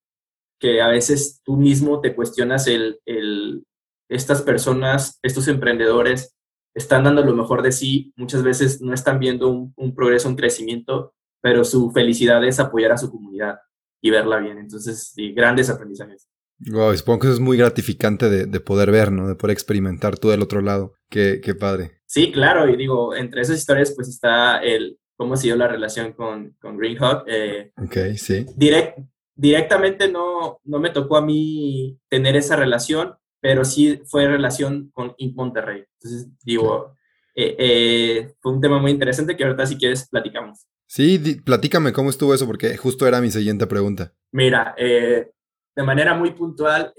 que 0.58 0.80
a 0.80 0.88
veces 0.88 1.40
tú 1.44 1.56
mismo 1.56 2.00
te 2.00 2.14
cuestionas 2.14 2.66
el, 2.66 3.00
el, 3.04 3.64
estas 4.08 4.42
personas, 4.42 5.18
estos 5.22 5.48
emprendedores, 5.48 6.34
están 6.74 7.04
dando 7.04 7.22
lo 7.22 7.34
mejor 7.34 7.62
de 7.62 7.72
sí, 7.72 8.12
muchas 8.16 8.42
veces 8.42 8.80
no 8.82 8.92
están 8.92 9.18
viendo 9.18 9.48
un, 9.48 9.72
un 9.76 9.94
progreso, 9.94 10.28
un 10.28 10.36
crecimiento, 10.36 11.14
pero 11.40 11.64
su 11.64 11.90
felicidad 11.90 12.44
es 12.44 12.60
apoyar 12.60 12.92
a 12.92 12.98
su 12.98 13.10
comunidad 13.10 13.58
y 14.02 14.10
verla 14.10 14.38
bien. 14.38 14.58
Entonces, 14.58 15.12
sí, 15.14 15.32
grandes 15.32 15.70
aprendizajes. 15.70 16.28
Wow, 16.58 16.96
supongo 16.96 17.20
que 17.20 17.26
eso 17.28 17.34
es 17.34 17.40
muy 17.40 17.56
gratificante 17.56 18.30
de, 18.30 18.46
de, 18.46 18.60
poder 18.60 18.90
ver, 18.90 19.12
¿no? 19.12 19.28
De 19.28 19.34
poder 19.34 19.52
experimentar 19.52 20.18
tú 20.18 20.28
del 20.28 20.42
otro 20.42 20.62
lado. 20.62 20.94
Qué, 21.10 21.40
qué 21.42 21.54
padre. 21.54 21.95
Sí, 22.06 22.30
claro, 22.30 22.68
y 22.68 22.76
digo, 22.76 23.14
entre 23.14 23.42
esas 23.42 23.58
historias 23.58 23.92
pues 23.94 24.08
está 24.08 24.58
el 24.58 24.98
cómo 25.16 25.34
ha 25.34 25.36
sido 25.36 25.56
la 25.56 25.68
relación 25.68 26.12
con, 26.12 26.54
con 26.60 26.76
Greenhawk. 26.76 27.24
Eh, 27.26 27.72
ok, 27.76 28.16
sí. 28.16 28.46
Direct, 28.56 28.98
directamente 29.34 30.10
no, 30.10 30.60
no 30.64 30.78
me 30.78 30.90
tocó 30.90 31.16
a 31.16 31.22
mí 31.22 31.98
tener 32.08 32.36
esa 32.36 32.56
relación, 32.56 33.14
pero 33.40 33.64
sí 33.64 34.00
fue 34.04 34.28
relación 34.28 34.90
con 34.92 35.14
Inc. 35.18 35.34
Monterrey. 35.34 35.84
Entonces, 35.94 36.28
digo, 36.44 36.94
eh, 37.34 37.56
eh, 37.58 38.34
fue 38.40 38.52
un 38.52 38.60
tema 38.60 38.78
muy 38.78 38.90
interesante 38.90 39.36
que 39.36 39.44
ahorita 39.44 39.66
si 39.66 39.76
quieres 39.76 40.08
platicamos. 40.08 40.66
Sí, 40.88 41.18
platícame 41.44 41.92
cómo 41.92 42.10
estuvo 42.10 42.32
eso, 42.32 42.46
porque 42.46 42.76
justo 42.76 43.08
era 43.08 43.20
mi 43.20 43.30
siguiente 43.30 43.66
pregunta. 43.66 44.12
Mira, 44.30 44.74
de 44.78 45.82
manera 45.82 46.14
muy 46.14 46.30
puntual, 46.30 46.94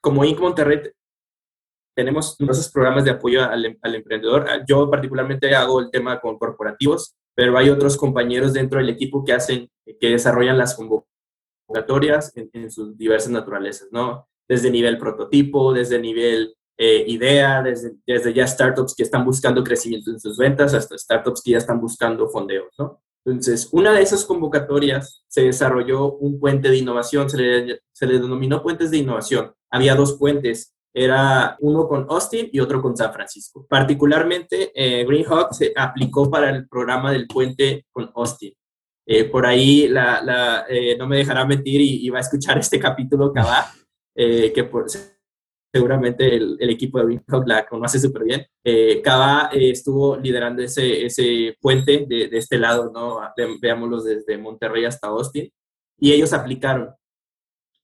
como 0.00 0.24
Inc. 0.24 0.40
Monterrey 0.40 0.80
tenemos 1.96 2.36
numerosos 2.38 2.70
programas 2.70 3.04
de 3.04 3.10
apoyo 3.10 3.42
al, 3.42 3.78
al, 3.80 3.94
emprendedor. 3.94 4.46
Yo 4.68 4.90
particularmente 4.90 5.54
hago 5.54 5.80
el 5.80 5.90
tema 5.90 6.20
con 6.20 6.38
corporativos, 6.38 7.16
pero 7.34 7.56
hay 7.56 7.70
otros 7.70 7.96
compañeros 7.96 8.52
dentro 8.52 8.78
del 8.78 8.90
equipo 8.90 9.24
que 9.24 9.32
hacen, 9.32 9.70
que 9.98 10.10
desarrollan 10.10 10.58
las 10.58 10.76
convocatorias 10.76 12.36
en, 12.36 12.50
en 12.52 12.70
sus 12.70 12.96
diversas 12.98 13.30
naturalezas, 13.30 13.88
¿no? 13.90 14.28
Desde 14.46 14.70
nivel 14.70 14.98
prototipo, 14.98 15.72
desde 15.72 15.98
nivel 15.98 16.54
eh, 16.78 17.04
idea, 17.06 17.62
desde, 17.62 17.94
desde 18.06 18.34
ya 18.34 18.46
startups 18.46 18.94
que 18.94 19.02
están 19.02 19.24
buscando 19.24 19.64
crecimiento 19.64 20.10
en 20.10 20.20
sus 20.20 20.36
ventas 20.36 20.74
hasta 20.74 20.98
startups 20.98 21.40
que 21.42 21.52
ya 21.52 21.58
están 21.58 21.80
buscando 21.80 22.28
fondeos, 22.28 22.68
¿no? 22.78 23.00
Entonces, 23.24 23.70
una 23.72 23.92
de 23.92 24.02
esas 24.02 24.24
convocatorias 24.24 25.24
se 25.26 25.42
desarrolló 25.42 26.12
un 26.12 26.38
puente 26.38 26.68
de 26.68 26.76
innovación, 26.76 27.28
se 27.30 27.38
le, 27.38 27.80
se 27.92 28.06
le 28.06 28.20
denominó 28.20 28.62
puentes 28.62 28.90
de 28.90 28.98
innovación. 28.98 29.52
Había 29.70 29.96
dos 29.96 30.16
puentes, 30.18 30.75
era 30.98 31.58
uno 31.60 31.86
con 31.86 32.06
Austin 32.08 32.48
y 32.50 32.58
otro 32.58 32.80
con 32.80 32.96
San 32.96 33.12
Francisco. 33.12 33.66
Particularmente, 33.68 34.72
eh, 34.74 35.04
Greenhawk 35.04 35.52
se 35.52 35.70
aplicó 35.76 36.30
para 36.30 36.48
el 36.48 36.66
programa 36.66 37.12
del 37.12 37.26
puente 37.26 37.84
con 37.92 38.10
Austin. 38.14 38.54
Eh, 39.06 39.24
por 39.24 39.44
ahí 39.44 39.88
la, 39.88 40.22
la, 40.22 40.64
eh, 40.68 40.96
no 40.96 41.06
me 41.06 41.18
dejará 41.18 41.44
mentir 41.44 41.82
y, 41.82 42.06
y, 42.06 42.08
va 42.08 42.18
a 42.18 42.22
escuchar 42.22 42.56
este 42.58 42.80
capítulo 42.80 43.30
que 43.30 43.40
va, 43.40 43.66
eh, 44.16 44.50
que 44.54 44.64
por, 44.64 44.86
seguramente 45.76 46.34
el, 46.34 46.56
el, 46.58 46.70
equipo 46.70 46.98
de 46.98 47.04
Windhawk 47.04 47.46
la 47.46 47.66
conoce 47.66 48.00
súper 48.00 48.24
bien. 48.24 48.46
Eh, 48.64 49.02
Cava 49.02 49.50
eh, 49.52 49.70
estuvo 49.72 50.16
liderando 50.16 50.62
ese, 50.62 51.04
ese 51.04 51.54
puente 51.60 52.06
de, 52.08 52.28
de 52.28 52.38
este 52.38 52.58
lado, 52.58 52.90
¿no? 52.90 53.20
De, 53.36 53.58
veámoslo 53.60 54.02
desde 54.02 54.38
Monterrey 54.38 54.86
hasta 54.86 55.08
Austin, 55.08 55.50
y 56.00 56.12
ellos 56.12 56.32
aplicaron. 56.32 56.88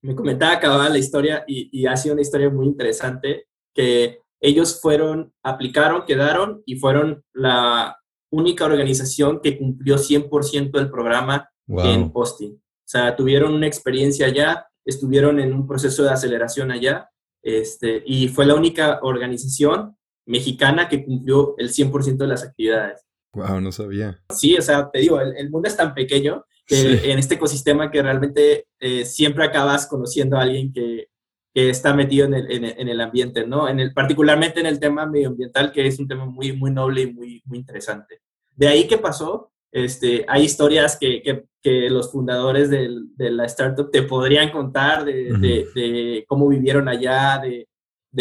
Me 0.02 0.14
comentaba 0.14 0.58
Cava 0.58 0.88
la 0.88 0.98
historia 0.98 1.44
y, 1.46 1.68
y 1.72 1.86
ha 1.86 1.96
sido 1.96 2.14
una 2.14 2.22
historia 2.22 2.50
muy 2.50 2.66
interesante, 2.66 3.46
que 3.74 4.18
ellos 4.40 4.80
fueron, 4.80 5.32
aplicaron, 5.42 6.04
quedaron 6.04 6.62
y 6.66 6.76
fueron 6.76 7.24
la 7.32 7.96
única 8.30 8.64
organización 8.64 9.40
que 9.40 9.56
cumplió 9.56 9.96
100% 9.96 10.72
del 10.72 10.90
programa 10.90 11.48
wow. 11.66 11.84
en 11.84 12.12
Austin. 12.14 12.54
O 12.54 12.88
sea, 12.88 13.14
tuvieron 13.14 13.54
una 13.54 13.66
experiencia 13.68 14.26
allá, 14.26 14.66
estuvieron 14.84 15.38
en 15.38 15.52
un 15.52 15.66
proceso 15.66 16.02
de 16.02 16.10
aceleración 16.10 16.72
allá 16.72 17.08
este, 17.42 18.02
y 18.04 18.28
fue 18.28 18.46
la 18.46 18.54
única 18.54 18.98
organización 19.02 19.96
mexicana 20.26 20.88
que 20.88 21.04
cumplió 21.04 21.54
el 21.58 21.70
100% 21.70 22.16
de 22.16 22.26
las 22.26 22.42
actividades. 22.42 23.04
Wow, 23.34 23.60
no 23.60 23.70
sabía. 23.70 24.20
Sí, 24.30 24.56
o 24.56 24.62
sea, 24.62 24.90
te 24.90 25.00
digo, 25.00 25.20
el, 25.20 25.36
el 25.36 25.50
mundo 25.50 25.68
es 25.68 25.76
tan 25.76 25.94
pequeño 25.94 26.44
que 26.48 26.51
sí. 26.66 26.98
en 27.04 27.18
este 27.18 27.34
ecosistema 27.34 27.90
que 27.90 28.02
realmente 28.02 28.66
eh, 28.80 29.04
siempre 29.04 29.44
acabas 29.44 29.86
conociendo 29.86 30.36
a 30.36 30.42
alguien 30.42 30.72
que, 30.72 31.08
que 31.54 31.70
está 31.70 31.94
metido 31.94 32.26
en 32.26 32.34
el, 32.34 32.50
en, 32.50 32.64
en 32.64 32.88
el, 32.88 33.00
ambiente, 33.00 33.46
¿no? 33.46 33.68
En 33.68 33.80
el, 33.80 33.92
particularmente 33.92 34.60
en 34.60 34.66
el 34.66 34.80
tema 34.80 35.06
medioambiental, 35.06 35.72
que 35.72 35.86
es 35.86 35.98
un 35.98 36.08
tema 36.08 36.24
muy, 36.24 36.52
muy 36.52 36.70
noble 36.70 37.02
y 37.02 37.12
muy, 37.12 37.42
muy 37.44 37.58
interesante. 37.58 38.20
De 38.56 38.68
ahí 38.68 38.86
que 38.86 38.98
pasó, 38.98 39.52
este, 39.70 40.24
hay 40.28 40.44
historias 40.44 40.96
que, 40.98 41.22
que, 41.22 41.44
que 41.62 41.90
los 41.90 42.10
fundadores 42.10 42.70
de, 42.70 42.90
de, 43.16 43.30
la 43.30 43.46
startup 43.46 43.90
te 43.90 44.02
podrían 44.02 44.50
contar 44.50 45.04
de, 45.04 45.32
uh 45.32 45.36
-huh. 45.36 45.40
de, 45.40 45.80
de 45.80 46.24
cómo 46.26 46.48
vivieron 46.48 46.88
allá, 46.88 47.40
de, 47.42 47.66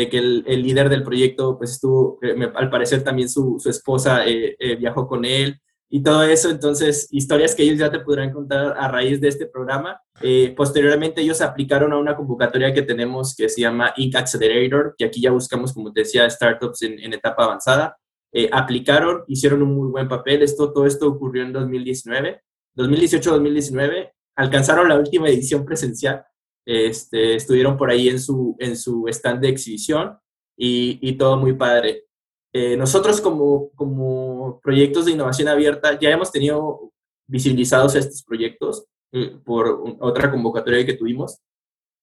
que 0.10 0.18
el, 0.18 0.44
el, 0.48 0.64
líder 0.64 0.88
del 0.90 1.04
proyecto, 1.04 1.58
pues 1.58 1.72
estuvo, 1.72 2.20
eh, 2.22 2.34
me, 2.34 2.46
al 2.56 2.70
parecer 2.70 3.04
también 3.04 3.28
su, 3.28 3.60
su 3.60 3.70
esposa 3.70 4.26
eh, 4.26 4.56
eh, 4.58 4.76
viajó 4.78 5.08
con 5.08 5.26
él 5.26 5.60
y 5.94 6.02
todo 6.02 6.24
eso. 6.24 6.50
Entonces, 6.50 7.08
historias 7.12 7.54
que 7.54 7.64
ellos 7.64 7.78
ya 7.78 7.92
te 7.92 8.00
podrán 8.00 8.32
contar 8.32 8.76
a 8.78 8.88
raíz 8.88 9.20
de 9.20 9.28
este 9.28 9.46
programa. 9.46 10.02
Eh, 10.22 10.54
posteriormente, 10.56 11.22
ellos 11.22 11.42
aplicaron 11.42 11.92
a 11.92 11.98
una 11.98 12.16
convocatoria 12.16 12.74
que 12.74 12.82
tenemos 12.82 13.36
que 13.36 13.50
se 13.50 13.60
llama 13.60 13.94
Inc. 13.98 14.16
Accelerator, 14.16 14.96
que 14.98 15.04
aquí 15.04 15.22
ya 15.22 15.32
buscamos, 15.32 15.74
como 15.74 15.92
te 15.92 16.02
decía, 16.02 16.30
startups 16.30 16.82
en, 16.84 17.14
etapa 17.14 17.44
avanzada 17.44 17.98
eh, 18.34 18.50
aplicaron, 18.54 19.26
hicieron 19.28 19.62
un 19.62 19.76
muy 19.76 19.90
buen 19.90 20.08
papel. 20.08 20.42
Esto, 20.44 20.72
todo 20.72 20.86
esto 20.86 21.10
ocurrió 21.10 21.44
en 21.44 21.52
2019. 21.52 22.42
2018-2019 22.78 24.12
alcanzaron 24.38 24.88
la 24.88 24.98
última 24.98 25.28
edición 25.28 25.66
presencial. 25.66 26.24
Este, 26.66 27.36
estuvieron 27.36 27.76
por 27.76 27.92
ahí 27.92 28.08
en 28.08 28.20
su, 28.20 28.56
en 28.60 28.78
su 28.78 29.08
stand 29.10 29.42
de 29.42 29.50
exhibición 29.50 30.18
y 30.56 31.14
todo 31.18 31.38
muy 31.38 31.54
padre. 31.54 32.06
Eh, 32.54 32.76
nosotros 32.78 33.22
como, 33.22 33.70
como 33.76 34.60
proyectos 34.62 35.06
de 35.06 35.12
innovación 35.12 35.48
abierta 35.48 35.98
ya 36.00 36.10
hemos 36.10 36.32
tenido 36.32 36.92
visibilizados 37.28 37.96
estos 37.96 38.24
proyectos 38.24 38.86
eh, 39.14 39.38
por 39.44 39.84
otra 40.00 40.30
convocatoria 40.30 40.86
que 40.86 40.96
tuvimos 40.96 41.40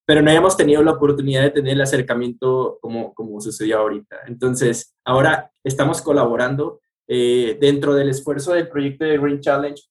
pero 0.08 0.22
no 0.22 0.30
habíamos 0.30 0.56
tenido 0.56 0.82
la 0.82 0.92
oportunidad 0.92 1.42
de 1.42 1.50
tener 1.50 1.74
el 1.74 1.82
acercamiento 1.82 2.78
como, 2.80 3.12
como 3.12 3.42
sucedió 3.42 3.80
ahorita. 3.80 4.20
Entonces, 4.26 4.94
ahora 5.04 5.52
estamos 5.62 6.00
colaborando 6.00 6.80
eh, 7.06 7.58
dentro 7.61 7.94
del 7.94 8.08
esfuerzo 8.08 8.54
del 8.54 8.70
proyecto 8.70 9.04
de 9.04 9.18
Green 9.18 9.42
Challenge. 9.42 9.82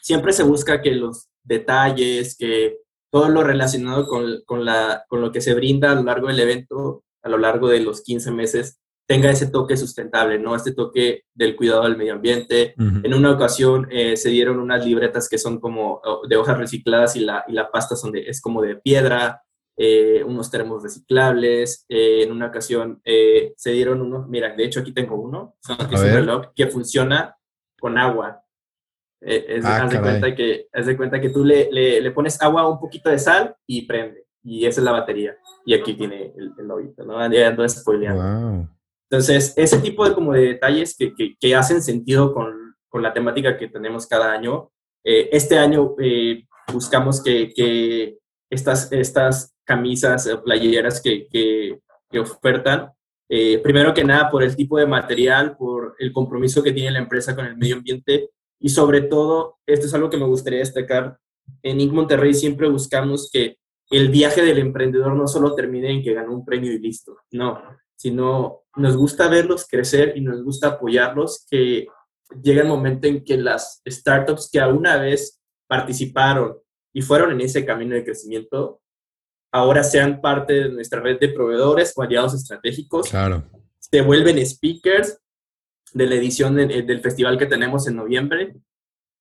Siempre 0.00 0.32
se 0.32 0.42
busca 0.42 0.80
que 0.80 0.92
los 0.92 1.28
detalles, 1.42 2.34
que 2.38 2.78
todo 3.12 3.28
lo 3.28 3.44
relacionado 3.44 4.06
con, 4.06 4.40
con, 4.46 4.64
la, 4.64 5.04
con 5.06 5.20
lo 5.20 5.32
que 5.32 5.42
se 5.42 5.52
brinda 5.52 5.92
a 5.92 5.96
lo 5.96 6.02
largo 6.02 6.28
del 6.28 6.40
evento, 6.40 7.04
a 7.22 7.28
lo 7.28 7.36
largo 7.36 7.68
de 7.68 7.80
los 7.80 8.00
15 8.00 8.30
meses, 8.30 8.80
tenga 9.08 9.30
ese 9.30 9.46
toque 9.46 9.74
sustentable, 9.74 10.38
¿no? 10.38 10.54
Este 10.54 10.72
toque 10.72 11.22
del 11.34 11.56
cuidado 11.56 11.84
del 11.84 11.96
medio 11.96 12.12
ambiente. 12.12 12.74
Uh 12.76 12.82
-huh. 12.82 13.06
En 13.06 13.14
una 13.14 13.32
ocasión 13.32 13.88
eh, 13.90 14.18
se 14.18 14.28
dieron 14.28 14.60
unas 14.60 14.84
libretas 14.84 15.30
que 15.30 15.38
son 15.38 15.58
como 15.60 16.02
de 16.28 16.36
hojas 16.36 16.58
recicladas 16.58 17.16
y 17.16 17.20
la, 17.20 17.42
y 17.48 17.52
la 17.52 17.70
pasta 17.70 17.96
son 17.96 18.12
de, 18.12 18.20
es 18.28 18.42
como 18.42 18.60
de 18.60 18.76
piedra 18.76 19.42
eh, 19.78 20.22
unos 20.24 20.50
termos 20.50 20.82
reciclables. 20.82 21.86
Eh, 21.88 22.24
en 22.24 22.32
una 22.32 22.48
ocasión 22.48 23.00
eh, 23.02 23.54
se 23.56 23.70
dieron 23.70 24.02
unos, 24.02 24.28
mira, 24.28 24.54
de 24.54 24.64
hecho 24.64 24.80
aquí 24.80 24.92
tengo 24.92 25.16
uno, 25.16 25.56
que 25.88 25.94
es 25.94 26.02
un 26.02 26.12
reloj 26.12 26.46
que 26.54 26.66
funciona 26.66 27.34
con 27.80 27.96
agua. 27.96 28.42
Eh, 29.22 29.46
es, 29.48 29.64
ah, 29.64 29.84
haz, 29.84 29.90
de 29.90 30.00
cuenta 30.00 30.34
que, 30.34 30.68
haz 30.70 30.84
de 30.84 30.96
cuenta 30.98 31.18
que 31.18 31.30
tú 31.30 31.46
le, 31.46 31.70
le, 31.72 32.02
le, 32.02 32.10
pones 32.10 32.40
agua, 32.42 32.68
un 32.68 32.78
poquito 32.78 33.08
de 33.08 33.18
sal 33.18 33.56
y 33.66 33.86
prende. 33.86 34.26
Y 34.44 34.66
esa 34.66 34.80
es 34.80 34.84
la 34.84 34.92
batería. 34.92 35.34
Y 35.64 35.72
aquí 35.74 35.94
tiene 35.94 36.34
el, 36.36 36.52
el 36.58 36.66
lobito, 36.66 37.04
¿no? 37.04 37.32
Ya 37.32 37.48
ando 37.48 37.66
spoileando. 37.66 38.22
Wow. 38.22 38.77
Entonces, 39.10 39.54
ese 39.56 39.78
tipo 39.78 40.06
de, 40.06 40.14
como 40.14 40.32
de 40.32 40.42
detalles 40.42 40.96
que, 40.96 41.14
que, 41.38 41.56
hacen 41.56 41.82
sentido 41.82 42.34
con, 42.34 42.76
con, 42.88 43.02
la 43.02 43.12
temática 43.12 43.56
que 43.56 43.68
tenemos 43.68 44.06
cada 44.06 44.32
año. 44.32 44.70
este 45.02 45.58
año 45.58 45.94
buscamos 46.72 47.22
que, 47.22 47.52
que 47.54 48.18
estas, 48.50 48.92
estas 48.92 49.54
camisas 49.64 50.26
o 50.26 50.42
playeras 50.42 51.00
que 51.00 51.80
ofertan. 52.20 52.92
Eh, 53.28 53.58
primero 53.58 53.92
que 53.92 54.04
nada, 54.04 54.30
por 54.30 54.42
el 54.42 54.56
tipo 54.56 54.78
de 54.78 54.86
material, 54.86 55.56
por 55.56 55.94
el 55.98 56.12
compromiso 56.12 56.62
que 56.62 56.72
tiene 56.72 56.90
la 56.90 57.00
empresa 57.00 57.36
con 57.36 57.44
el 57.44 57.56
medio 57.58 57.76
ambiente 57.76 58.30
y 58.58 58.70
sobre 58.70 59.02
todo, 59.02 59.58
esto 59.66 59.86
es 59.86 59.94
algo 59.94 60.08
que 60.08 60.16
me 60.16 60.24
gustaría 60.24 60.60
destacar, 60.60 61.18
en 61.62 61.80
Inc. 61.80 61.92
Monterrey 61.92 62.34
siempre 62.34 62.68
buscamos 62.68 63.30
que 63.30 63.58
el 63.90 64.08
viaje 64.08 64.42
del 64.42 64.58
emprendedor 64.58 65.14
no 65.14 65.28
solo 65.28 65.54
termine 65.54 65.90
en 65.90 66.02
que 66.02 66.14
ganó 66.14 66.32
un 66.32 66.44
premio 66.44 66.72
y 66.72 66.78
listo, 66.78 67.18
no, 67.30 67.62
sino 67.98 68.62
nos 68.76 68.96
gusta 68.96 69.28
verlos 69.28 69.66
crecer 69.68 70.12
y 70.16 70.20
nos 70.20 70.42
gusta 70.42 70.68
apoyarlos, 70.68 71.44
que 71.50 71.88
llega 72.42 72.62
el 72.62 72.68
momento 72.68 73.08
en 73.08 73.24
que 73.24 73.36
las 73.36 73.82
startups 73.86 74.48
que 74.50 74.60
alguna 74.60 74.96
vez 74.96 75.40
participaron 75.66 76.58
y 76.92 77.02
fueron 77.02 77.32
en 77.32 77.40
ese 77.40 77.66
camino 77.66 77.94
de 77.94 78.04
crecimiento, 78.04 78.80
ahora 79.52 79.82
sean 79.82 80.20
parte 80.20 80.52
de 80.54 80.68
nuestra 80.68 81.00
red 81.00 81.18
de 81.18 81.30
proveedores 81.30 81.92
o 81.96 82.02
aliados 82.02 82.34
estratégicos. 82.34 83.08
Claro. 83.10 83.44
se 83.78 84.00
vuelven 84.02 84.44
speakers 84.46 85.18
de 85.92 86.06
la 86.06 86.14
edición 86.14 86.54
del 86.54 87.00
festival 87.00 87.38
que 87.38 87.46
tenemos 87.46 87.88
en 87.88 87.96
noviembre, 87.96 88.54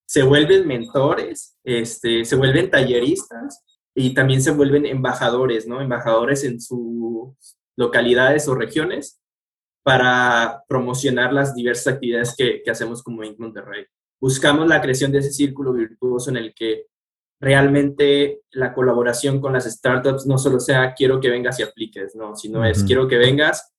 se 0.06 0.24
vuelven 0.24 0.68
mentores, 0.68 1.58
este, 1.63 2.26
se 2.26 2.36
vuelven 2.36 2.70
talleristas 2.70 3.63
y 3.96 4.13
también 4.13 4.42
se 4.42 4.52
vuelven 4.52 4.86
embajadores, 4.86 5.68
¿no? 5.68 5.82
Embajadores 5.82 6.44
en 6.44 6.62
sus 6.62 7.57
localidades 7.78 8.48
o 8.48 8.56
regiones 8.56 9.22
para 9.84 10.63
promocionar 10.68 11.32
las 11.32 11.56
diversas 11.56 11.94
actividades 11.94 12.36
que, 12.36 12.62
que 12.62 12.72
hacemos 12.72 13.02
como 13.02 13.24
en 13.24 13.36
Monterrey. 13.38 13.86
Buscamos 14.20 14.68
la 14.68 14.82
creación 14.82 15.12
de 15.12 15.20
ese 15.20 15.32
círculo 15.32 15.72
virtuoso 15.72 16.30
en 16.30 16.38
el 16.38 16.54
que 16.54 16.88
realmente 17.40 18.42
la 18.52 18.74
colaboración 18.74 19.40
con 19.40 19.54
las 19.54 19.66
startups 19.66 20.26
no 20.26 20.38
solo 20.38 20.60
sea 20.60 20.94
quiero 20.94 21.20
que 21.20 21.30
vengas 21.30 21.60
y 21.60 21.63
apliques, 21.63 22.16
¿no? 22.16 22.36
sino 22.36 22.66
es 22.66 22.84
quiero 22.84 23.08
que 23.08 23.18
vengas 23.18 23.74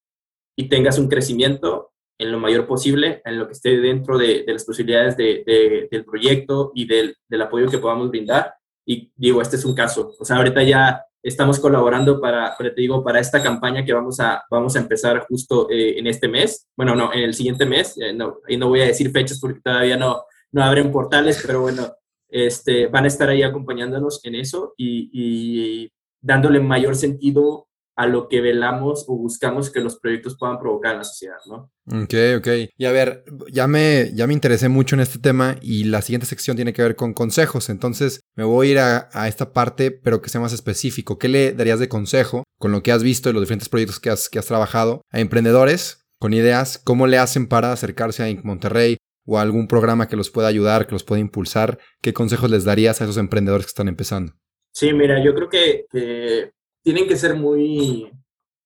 y 0.57 0.69
tengas 0.69 0.99
un 0.99 1.09
crecimiento 1.09 1.93
en 2.19 2.33
lo 2.33 2.39
mayor 2.39 2.67
posible, 2.67 3.23
en 3.25 3.39
lo 3.39 3.47
que 3.47 3.53
esté 3.53 3.79
dentro 3.79 4.19
de, 4.19 4.45
las 4.47 4.65
posibilidades 4.65 5.17
de, 5.17 5.89
del 5.91 6.05
proyecto 6.05 6.73
y 6.75 6.87
del, 6.87 7.17
del, 7.29 7.43
apoyo 7.43 7.69
que 7.69 7.79
podamos 7.79 8.11
brindar. 8.11 8.55
Y 8.85 9.13
digo, 9.15 9.41
este 9.41 9.55
es 9.55 9.65
un 9.65 9.75
caso. 9.75 10.15
O 10.19 10.25
sea, 10.25 10.37
ahorita 10.37 10.65
ya 10.65 11.05
estamos 11.23 11.59
colaborando 11.59 12.21
para, 12.21 12.57
te 12.57 12.73
digo, 12.77 13.03
para 13.03 13.21
esta 13.21 13.43
campaña 13.43 13.85
que 13.85 13.93
vamos 13.93 14.21
a, 14.21 14.43
vamos 14.51 14.77
a 14.77 14.81
empezar 14.81 15.27
justo 15.29 15.69
eh, 15.71 15.99
en 15.99 16.07
este 16.07 16.29
mes. 16.29 16.69
Bueno, 16.77 16.95
no, 16.95 17.13
en 17.13 17.21
el 17.21 17.35
siguiente 17.35 17.67
mes. 17.67 17.97
Eh, 17.99 18.13
no, 18.13 18.39
y 18.49 18.57
no 18.57 18.69
voy 18.69 18.81
a 18.81 18.87
decir 18.87 19.11
fechas 19.11 19.39
porque 19.41 19.61
todavía 19.61 19.97
no, 19.97 20.23
no 20.53 20.63
abren 20.63 20.91
portales, 20.91 21.43
pero 21.45 21.63
bueno, 21.63 21.93
este, 22.29 22.87
van 22.87 23.05
a 23.05 23.09
estar 23.09 23.29
ahí 23.29 23.43
acompañándonos 23.43 24.25
en 24.25 24.35
eso 24.35 24.75
y, 24.77 25.11
y 25.13 25.93
dándole 26.21 26.61
mayor 26.61 26.97
sentido 26.97 27.68
a 27.99 28.07
lo 28.07 28.29
que 28.29 28.41
velamos 28.41 29.07
o 29.09 29.17
buscamos 29.17 29.73
que 29.73 29.81
los 29.81 29.99
proyectos 29.99 30.37
puedan 30.39 30.61
provocar 30.61 30.93
en 30.93 30.99
la 30.99 31.05
sociedad, 31.05 31.39
¿no? 31.49 31.73
Ok, 32.05 32.15
ok. 32.39 32.49
Y 32.77 32.85
a 32.85 32.93
ver, 32.93 33.25
ya 33.51 33.67
me, 33.67 34.13
ya 34.15 34.29
me 34.29 34.35
interesé 34.35 34.69
mucho 34.69 34.95
en 34.95 35.01
este 35.01 35.19
tema 35.19 35.57
y 35.61 35.83
la 35.83 36.01
siguiente 36.01 36.29
sección 36.29 36.55
tiene 36.55 36.73
que 36.73 36.83
ver 36.83 36.95
con 36.95 37.13
consejos. 37.13 37.69
Entonces 37.69 38.21
me 38.37 38.45
voy 38.45 38.69
a 38.69 38.71
ir 38.71 38.79
a, 38.79 39.27
esta 39.27 39.53
parte, 39.53 39.91
pero 39.91 40.23
que 40.23 40.29
sea 40.29 40.41
más 40.41 40.53
específico. 40.53 41.19
¿Qué 41.19 41.27
le 41.27 41.53
darías 41.53 41.81
de 41.81 41.89
consejo 41.89 42.45
con 42.61 42.71
lo 42.71 42.85
que 42.85 42.93
has 42.93 43.03
visto 43.03 43.31
y 43.31 43.33
los 43.33 43.43
diferentes 43.43 43.69
proyectos 43.69 43.99
que 43.99 44.11
has, 44.11 44.29
que 44.29 44.39
has 44.39 44.47
trabajado 44.47 45.03
a 45.11 45.19
emprendedores 45.19 46.07
con 46.21 46.33
ideas? 46.33 46.79
¿Cómo 46.79 47.09
le 47.09 47.19
hacen 47.19 47.49
para 47.49 47.73
acercarse 47.73 48.23
a 48.23 48.43
Monterrey 48.45 48.99
o 49.27 49.41
a 49.41 49.43
algún 49.43 49.67
programa 49.67 50.07
que 50.07 50.15
los 50.15 50.31
pueda 50.31 50.47
ayudar, 50.47 50.87
que 50.87 50.93
los 50.93 51.03
pueda 51.03 51.21
impulsar? 51.21 51.81
¿Qué 52.01 52.13
consejos 52.13 52.49
les 52.49 52.63
darías 52.63 53.01
a 53.01 53.05
esos 53.05 53.17
emprendedores 53.17 53.67
que 53.67 53.71
están 53.71 53.89
empezando? 53.89 54.35
Sí, 54.73 54.93
mira, 54.93 55.21
yo 55.25 55.35
creo 55.35 55.49
que, 55.49 55.87
que 55.91 56.53
tienen 56.89 57.07
que 57.07 57.19
ser 57.19 57.35
muy, 57.35 58.11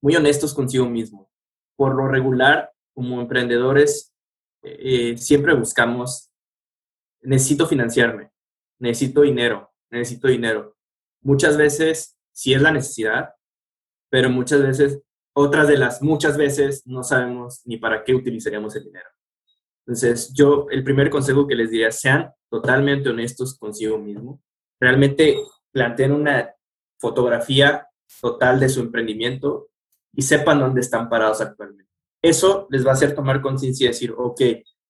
muy 0.00 0.14
honestos 0.14 0.54
consigo 0.54 0.88
mismo. 0.88 1.28
Por 1.74 1.96
lo 1.96 2.06
regular, 2.06 2.70
como 2.94 3.20
emprendedores, 3.20 4.14
eh, 4.62 5.16
siempre 5.18 5.54
buscamos, 5.54 6.30
necesito 7.20 7.66
financiarme, 7.66 8.30
necesito 8.78 9.22
dinero, 9.22 9.72
necesito 9.90 10.28
dinero. 10.28 10.76
Muchas 11.20 11.56
veces 11.56 12.16
sí 12.30 12.54
es 12.54 12.62
la 12.62 12.70
necesidad, 12.70 13.34
pero 14.08 14.30
muchas 14.30 14.62
veces, 14.62 15.02
otras 15.34 15.66
de 15.66 15.78
las 15.78 16.00
muchas 16.00 16.36
veces, 16.36 16.86
no 16.86 17.02
sabemos 17.02 17.62
ni 17.64 17.76
para 17.76 18.04
qué 18.04 18.14
utilizaríamos 18.14 18.76
el 18.76 18.84
dinero. 18.84 19.08
Entonces, 19.84 20.32
yo, 20.32 20.68
el 20.70 20.84
primer 20.84 21.10
consejo 21.10 21.48
que 21.48 21.56
les 21.56 21.72
diría, 21.72 21.90
sean 21.90 22.32
totalmente 22.48 23.08
honestos 23.08 23.58
consigo 23.58 23.98
mismo. 23.98 24.40
Realmente 24.78 25.38
planteen 25.72 26.12
una 26.12 26.54
fotografía 27.00 27.88
total 28.20 28.60
de 28.60 28.68
su 28.68 28.80
emprendimiento 28.80 29.68
y 30.14 30.22
sepan 30.22 30.60
dónde 30.60 30.80
están 30.80 31.08
parados 31.08 31.40
actualmente. 31.40 31.90
Eso 32.22 32.66
les 32.70 32.86
va 32.86 32.90
a 32.90 32.94
hacer 32.94 33.14
tomar 33.14 33.40
conciencia 33.40 33.84
y 33.84 33.88
decir, 33.88 34.14
ok, 34.16 34.40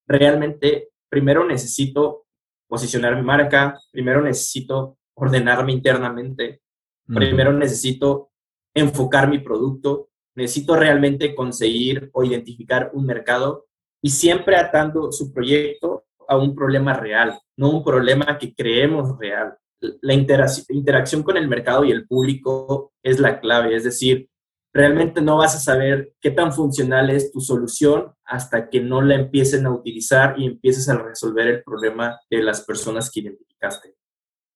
realmente 0.06 0.90
primero 1.08 1.44
necesito 1.44 2.26
posicionar 2.68 3.16
mi 3.16 3.22
marca, 3.22 3.78
primero 3.90 4.22
necesito 4.22 4.98
ordenarme 5.14 5.72
internamente, 5.72 6.62
primero 7.06 7.52
necesito 7.52 8.30
enfocar 8.74 9.28
mi 9.28 9.38
producto, 9.38 10.08
necesito 10.34 10.76
realmente 10.76 11.34
conseguir 11.34 12.10
o 12.12 12.24
identificar 12.24 12.90
un 12.94 13.04
mercado 13.04 13.66
y 14.02 14.10
siempre 14.10 14.56
atando 14.56 15.12
su 15.12 15.32
proyecto 15.32 16.04
a 16.28 16.36
un 16.36 16.54
problema 16.54 16.94
real, 16.94 17.38
no 17.56 17.70
un 17.70 17.84
problema 17.84 18.38
que 18.38 18.54
creemos 18.54 19.18
real 19.18 19.56
la 20.00 20.14
interacción 20.14 21.22
con 21.22 21.36
el 21.36 21.48
mercado 21.48 21.84
y 21.84 21.90
el 21.90 22.06
público 22.06 22.92
es 23.02 23.18
la 23.18 23.40
clave, 23.40 23.74
es 23.74 23.84
decir, 23.84 24.28
realmente 24.72 25.20
no 25.20 25.36
vas 25.36 25.54
a 25.54 25.60
saber 25.60 26.14
qué 26.20 26.30
tan 26.30 26.52
funcional 26.52 27.10
es 27.10 27.30
tu 27.30 27.40
solución 27.40 28.12
hasta 28.24 28.70
que 28.70 28.80
no 28.80 29.02
la 29.02 29.16
empiecen 29.16 29.66
a 29.66 29.70
utilizar 29.70 30.34
y 30.38 30.46
empieces 30.46 30.88
a 30.88 30.96
resolver 30.96 31.46
el 31.46 31.62
problema 31.62 32.18
de 32.30 32.42
las 32.42 32.62
personas 32.62 33.10
que 33.10 33.20
identificaste. 33.20 33.94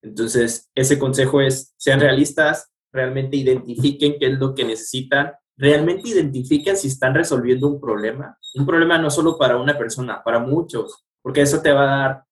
Entonces, 0.02 0.70
ese 0.74 0.98
consejo 0.98 1.40
es, 1.40 1.74
sean 1.76 2.00
realistas, 2.00 2.72
realmente 2.92 3.36
identifiquen 3.36 4.16
qué 4.18 4.26
es 4.26 4.38
lo 4.38 4.54
que 4.54 4.64
necesitan, 4.64 5.32
realmente 5.56 6.08
identifiquen 6.08 6.76
si 6.76 6.88
están 6.88 7.14
resolviendo 7.14 7.66
un 7.66 7.80
problema, 7.80 8.38
un 8.54 8.66
problema 8.66 8.98
no 8.98 9.10
solo 9.10 9.36
para 9.36 9.56
una 9.56 9.76
persona, 9.76 10.22
para 10.22 10.38
muchos, 10.38 11.04
porque 11.22 11.42
eso 11.42 11.60
te 11.60 11.72
va 11.72 11.82
a 11.82 12.08
dar 12.08 12.24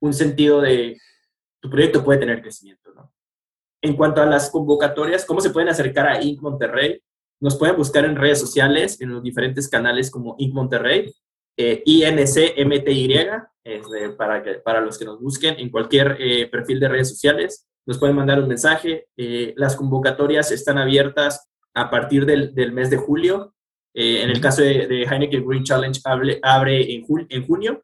un 0.00 0.12
sentido 0.12 0.60
de 0.60 0.96
tu 1.62 1.70
proyecto 1.70 2.04
puede 2.04 2.18
tener 2.18 2.42
crecimiento, 2.42 2.92
¿no? 2.92 3.12
En 3.80 3.96
cuanto 3.96 4.20
a 4.20 4.26
las 4.26 4.50
convocatorias, 4.50 5.24
¿cómo 5.24 5.40
se 5.40 5.50
pueden 5.50 5.68
acercar 5.68 6.08
a 6.08 6.22
Inc. 6.22 6.40
Monterrey? 6.40 7.00
Nos 7.40 7.56
pueden 7.56 7.76
buscar 7.76 8.04
en 8.04 8.16
redes 8.16 8.40
sociales, 8.40 9.00
en 9.00 9.10
los 9.10 9.22
diferentes 9.22 9.68
canales 9.68 10.10
como 10.10 10.34
Inc. 10.38 10.54
Monterrey, 10.54 11.12
eh, 11.56 11.82
INCMTY, 11.84 13.14
para, 14.16 14.42
que, 14.42 14.54
para 14.54 14.80
los 14.80 14.98
que 14.98 15.04
nos 15.04 15.20
busquen 15.20 15.58
en 15.58 15.70
cualquier 15.70 16.16
eh, 16.18 16.48
perfil 16.48 16.80
de 16.80 16.88
redes 16.88 17.08
sociales. 17.08 17.68
Nos 17.86 17.98
pueden 17.98 18.16
mandar 18.16 18.40
un 18.40 18.48
mensaje. 18.48 19.06
Eh, 19.16 19.54
las 19.56 19.76
convocatorias 19.76 20.50
están 20.52 20.78
abiertas 20.78 21.48
a 21.74 21.90
partir 21.90 22.26
del, 22.26 22.54
del 22.54 22.72
mes 22.72 22.90
de 22.90 22.96
julio. 22.96 23.54
Eh, 23.94 24.22
en 24.22 24.30
el 24.30 24.40
caso 24.40 24.62
de, 24.62 24.86
de, 24.86 25.02
Heineken 25.02 25.46
Green 25.46 25.64
Challenge, 25.64 26.00
abre, 26.04 26.38
abre 26.42 26.94
en, 26.94 27.04
en 27.28 27.46
junio 27.46 27.82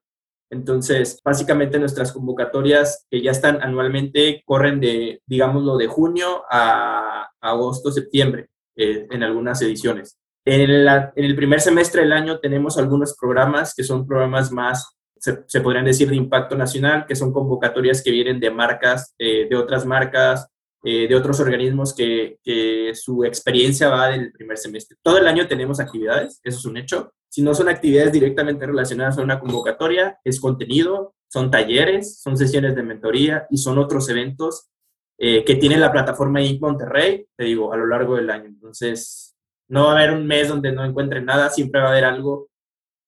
entonces, 0.50 1.20
básicamente 1.22 1.78
nuestras 1.78 2.12
convocatorias 2.12 3.06
que 3.10 3.22
ya 3.22 3.30
están 3.30 3.62
anualmente 3.62 4.42
corren 4.46 4.80
de, 4.80 5.20
digámoslo, 5.26 5.76
de 5.76 5.88
junio 5.88 6.44
a 6.50 7.28
agosto, 7.40 7.90
septiembre, 7.90 8.48
eh, 8.76 9.06
en 9.10 9.22
algunas 9.22 9.60
ediciones. 9.60 10.18
En, 10.46 10.70
el 11.16 11.36
primer 11.36 11.60
semestre 11.60 12.02
del 12.02 12.12
año 12.12 12.38
tenemos 12.38 12.78
algunos 12.78 13.16
programas 13.20 13.74
que 13.74 13.84
son 13.84 14.06
programas 14.06 14.50
más, 14.50 14.96
se, 15.18 15.60
podrían 15.60 15.84
decir, 15.84 16.08
de 16.08 16.16
impacto 16.16 16.56
nacional, 16.56 17.04
que 17.06 17.16
son 17.16 17.32
convocatorias 17.32 18.02
que 18.02 18.10
vienen 18.10 18.40
de 18.40 18.50
marcas, 18.50 19.14
eh, 19.18 19.46
de 19.50 19.56
otras 19.56 19.84
marcas, 19.84 20.48
eh, 20.84 21.08
de 21.08 21.14
otros 21.14 21.40
organismos 21.40 21.94
que, 21.94 22.38
que 22.42 22.92
su 22.94 23.24
experiencia 23.24 23.88
va 23.88 24.08
del 24.08 24.32
primer 24.32 24.58
semestre. 24.58 24.96
Todo 25.02 25.18
el 25.18 25.26
año 25.26 25.48
tenemos 25.48 25.80
actividades, 25.80 26.40
eso 26.42 26.58
es 26.58 26.64
un 26.64 26.76
hecho, 26.76 27.12
si 27.28 27.42
no 27.42 27.54
son 27.54 27.68
actividades 27.68 28.12
directamente 28.12 28.66
relacionadas 28.66 29.18
a 29.18 29.22
una 29.22 29.38
convocatoria, 29.38 30.18
es 30.24 30.40
contenido, 30.40 31.14
son 31.28 31.50
talleres, 31.50 32.20
son 32.20 32.36
sesiones 32.36 32.74
de 32.74 32.82
mentoría 32.82 33.46
y 33.50 33.58
son 33.58 33.78
otros 33.78 34.08
eventos 34.08 34.70
eh, 35.18 35.44
que 35.44 35.56
tiene 35.56 35.76
la 35.76 35.92
plataforma 35.92 36.40
INC 36.40 36.60
Monterrey, 36.60 37.26
te 37.36 37.44
digo, 37.44 37.72
a 37.72 37.76
lo 37.76 37.86
largo 37.86 38.16
del 38.16 38.30
año. 38.30 38.46
Entonces, 38.46 39.36
no 39.68 39.84
va 39.84 39.92
a 39.92 39.96
haber 39.98 40.12
un 40.12 40.26
mes 40.26 40.48
donde 40.48 40.72
no 40.72 40.84
encuentren 40.84 41.26
nada, 41.26 41.50
siempre 41.50 41.80
va 41.80 41.88
a 41.88 41.90
haber 41.90 42.04
algo 42.04 42.48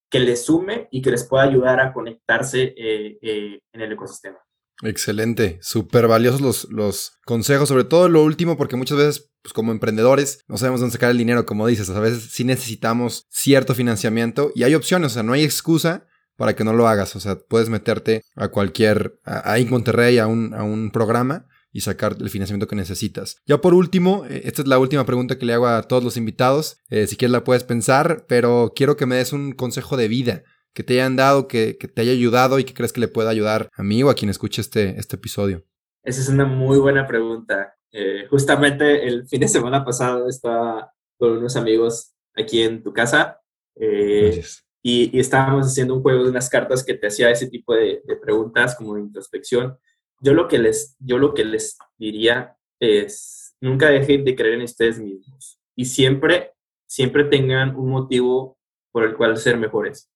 que 0.09 0.19
les 0.19 0.45
sume 0.45 0.87
y 0.91 1.01
que 1.01 1.09
les 1.09 1.27
pueda 1.27 1.43
ayudar 1.43 1.79
a 1.79 1.91
conectarse 1.91 2.75
eh, 2.77 3.59
en 3.73 3.81
el 3.81 3.91
ecosistema. 3.91 4.37
Excelente, 4.81 5.59
súper 5.61 6.07
valiosos 6.07 6.41
los, 6.41 6.67
los 6.71 7.13
consejos, 7.25 7.69
sobre 7.69 7.83
todo 7.83 8.09
lo 8.09 8.23
último, 8.23 8.57
porque 8.57 8.75
muchas 8.75 8.97
veces, 8.97 9.31
pues 9.41 9.53
como 9.53 9.71
emprendedores, 9.71 10.43
no 10.47 10.57
sabemos 10.57 10.79
dónde 10.79 10.93
sacar 10.93 11.11
el 11.11 11.17
dinero, 11.17 11.45
como 11.45 11.67
dices, 11.67 11.89
a 11.89 11.99
veces 11.99 12.29
sí 12.31 12.43
necesitamos 12.43 13.25
cierto 13.29 13.75
financiamiento 13.75 14.51
y 14.55 14.63
hay 14.63 14.75
opciones, 14.75 15.11
o 15.11 15.13
sea, 15.13 15.23
no 15.23 15.33
hay 15.33 15.43
excusa 15.43 16.07
para 16.35 16.55
que 16.55 16.63
no 16.63 16.73
lo 16.73 16.87
hagas, 16.87 17.15
o 17.15 17.19
sea, 17.19 17.37
puedes 17.37 17.69
meterte 17.69 18.23
a 18.35 18.47
cualquier, 18.47 19.19
ahí 19.23 19.63
en 19.63 19.69
Monterrey, 19.69 20.17
a 20.17 20.25
un, 20.25 20.53
a 20.55 20.63
un 20.63 20.91
programa 20.91 21.45
y 21.71 21.81
sacar 21.81 22.17
el 22.19 22.29
financiamiento 22.29 22.67
que 22.67 22.75
necesitas. 22.75 23.37
Ya 23.45 23.61
por 23.61 23.73
último, 23.73 24.25
eh, 24.27 24.41
esta 24.45 24.61
es 24.61 24.67
la 24.67 24.79
última 24.79 25.05
pregunta 25.05 25.37
que 25.37 25.45
le 25.45 25.53
hago 25.53 25.67
a 25.67 25.83
todos 25.83 26.03
los 26.03 26.17
invitados, 26.17 26.77
eh, 26.89 27.07
si 27.07 27.15
quieres 27.15 27.31
la 27.31 27.43
puedes 27.43 27.63
pensar, 27.63 28.25
pero 28.27 28.73
quiero 28.75 28.97
que 28.97 29.05
me 29.05 29.15
des 29.15 29.31
un 29.31 29.53
consejo 29.53 29.95
de 29.97 30.07
vida 30.07 30.43
que 30.73 30.83
te 30.83 30.93
hayan 30.93 31.15
dado, 31.15 31.47
que, 31.47 31.73
te 31.73 32.01
haya 32.01 32.11
ayudado 32.11 32.59
y 32.59 32.63
que 32.63 32.73
crees 32.73 32.93
que 32.93 33.01
le 33.01 33.07
pueda 33.07 33.29
ayudar 33.29 33.69
a 33.73 33.83
mí 33.83 34.03
o 34.03 34.09
a 34.09 34.15
quien 34.15 34.29
escuche 34.29 34.61
este, 34.61 34.99
este 34.99 35.15
episodio? 35.15 35.65
Esa 36.03 36.21
es 36.21 36.29
una 36.29 36.45
muy 36.45 36.79
buena 36.79 37.05
pregunta. 37.07 37.75
Eh, 37.91 38.25
justamente 38.29 39.07
el 39.07 39.27
fin 39.29 39.41
de 39.41 39.47
semana 39.47 39.83
pasado 39.83 40.27
estaba 40.27 40.91
con 41.17 41.37
unos 41.37 41.55
amigos 41.55 42.13
aquí 42.35 42.61
en 42.61 42.81
tu 42.81 42.93
casa 42.93 43.39
eh, 43.75 44.43
y, 44.81 45.19
estábamos 45.19 45.67
haciendo 45.67 45.95
un 45.95 46.01
juego 46.01 46.23
de 46.23 46.29
unas 46.29 46.49
cartas 46.49 46.83
que 46.83 46.93
te 46.93 47.07
hacía 47.07 47.29
ese 47.29 47.47
tipo 47.47 47.75
de, 47.75 48.01
preguntas 48.21 48.75
como 48.75 48.95
de 48.95 49.01
introspección. 49.01 49.77
Yo 50.19 50.33
lo, 50.33 50.47
que 50.47 50.59
les, 50.59 50.95
yo 50.99 51.17
lo 51.17 51.33
que 51.33 51.45
les 51.45 51.77
diría 51.97 52.55
es, 52.79 53.55
nunca 53.59 53.89
dejen 53.89 54.23
de 54.23 54.35
creer 54.35 54.55
en 54.55 54.63
ustedes 54.63 54.99
mismos 54.99 55.59
y 55.75 55.85
siempre, 55.85 56.51
siempre 56.87 57.23
tengan 57.25 57.75
un 57.75 57.89
motivo 57.89 58.57
por 58.91 59.03
el 59.03 59.15
cual 59.15 59.37
ser 59.37 59.57
mejores. 59.57 60.10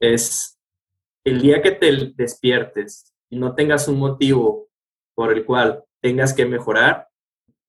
Es 0.00 0.58
el 1.24 1.40
día 1.40 1.62
que 1.62 1.72
te 1.72 2.12
despiertes 2.14 3.12
y 3.30 3.38
no 3.38 3.54
tengas 3.54 3.88
un 3.88 3.98
motivo 3.98 4.68
por 5.14 5.32
el 5.32 5.44
cual 5.44 5.84
tengas 6.00 6.32
que 6.32 6.46
mejorar, 6.46 7.08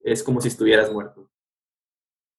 es 0.01 0.21
como 0.21 0.41
si 0.41 0.49
estuvieras 0.49 0.91
muerto. 0.91 1.29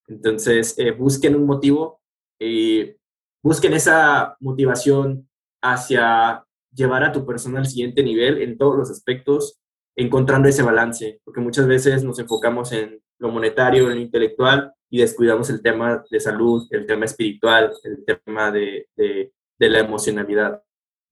Entonces, 0.07 0.79
eh, 0.79 0.93
busquen 0.93 1.35
un 1.35 1.47
motivo 1.47 2.01
y 2.39 2.95
busquen 3.43 3.75
esa 3.75 4.37
motivación 4.41 5.29
hacia 5.63 6.45
llevar 6.73 7.05
a 7.05 7.13
tu 7.13 7.27
persona 7.27 7.59
al 7.59 7.67
siguiente 7.67 8.03
nivel 8.03 8.41
en 8.41 8.57
todos 8.57 8.77
los 8.77 8.91
aspectos, 8.91 9.61
encontrando 9.97 10.49
ese 10.49 10.63
balance, 10.63 11.21
porque 11.25 11.41
muchas 11.41 11.67
veces 11.67 12.05
nos 12.05 12.19
enfocamos 12.19 12.73
en 12.73 13.03
lo 13.19 13.31
monetario, 13.31 13.91
en 13.91 13.97
lo 13.97 14.01
intelectual 14.01 14.73
y 14.89 15.01
descuidamos 15.01 15.51
el 15.51 15.61
tema 15.61 16.05
de 16.09 16.21
salud, 16.21 16.67
el 16.71 16.87
tema 16.87 17.05
espiritual, 17.05 17.73
el 17.83 18.05
tema 18.05 18.51
de, 18.51 18.89
de, 18.97 19.33
de 19.59 19.71
la 19.71 19.81
emocionalidad. 19.81 20.63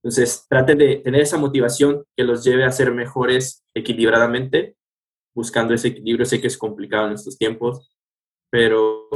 Entonces, 0.02 0.46
traten 0.48 0.78
de 0.78 0.96
tener 0.96 1.22
esa 1.22 1.38
motivación 1.38 2.04
que 2.16 2.24
los 2.24 2.44
lleve 2.44 2.64
a 2.64 2.70
ser 2.70 2.92
mejores 2.92 3.64
equilibradamente, 3.74 4.76
buscando 5.34 5.74
ese 5.74 5.88
equilibrio. 5.88 6.26
Sé 6.26 6.40
que 6.40 6.46
es 6.46 6.56
complicado 6.56 7.08
en 7.08 7.14
estos 7.14 7.36
tiempos, 7.36 7.90
pero 8.50 9.08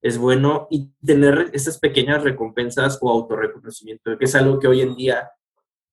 es 0.00 0.18
bueno 0.18 0.68
y 0.70 0.92
tener 1.04 1.50
esas 1.52 1.78
pequeñas 1.78 2.22
recompensas 2.22 2.98
o 3.00 3.10
autorreconocimiento, 3.10 4.16
que 4.16 4.24
es 4.24 4.34
algo 4.34 4.58
que 4.58 4.68
hoy 4.68 4.80
en 4.80 4.94
día 4.94 5.30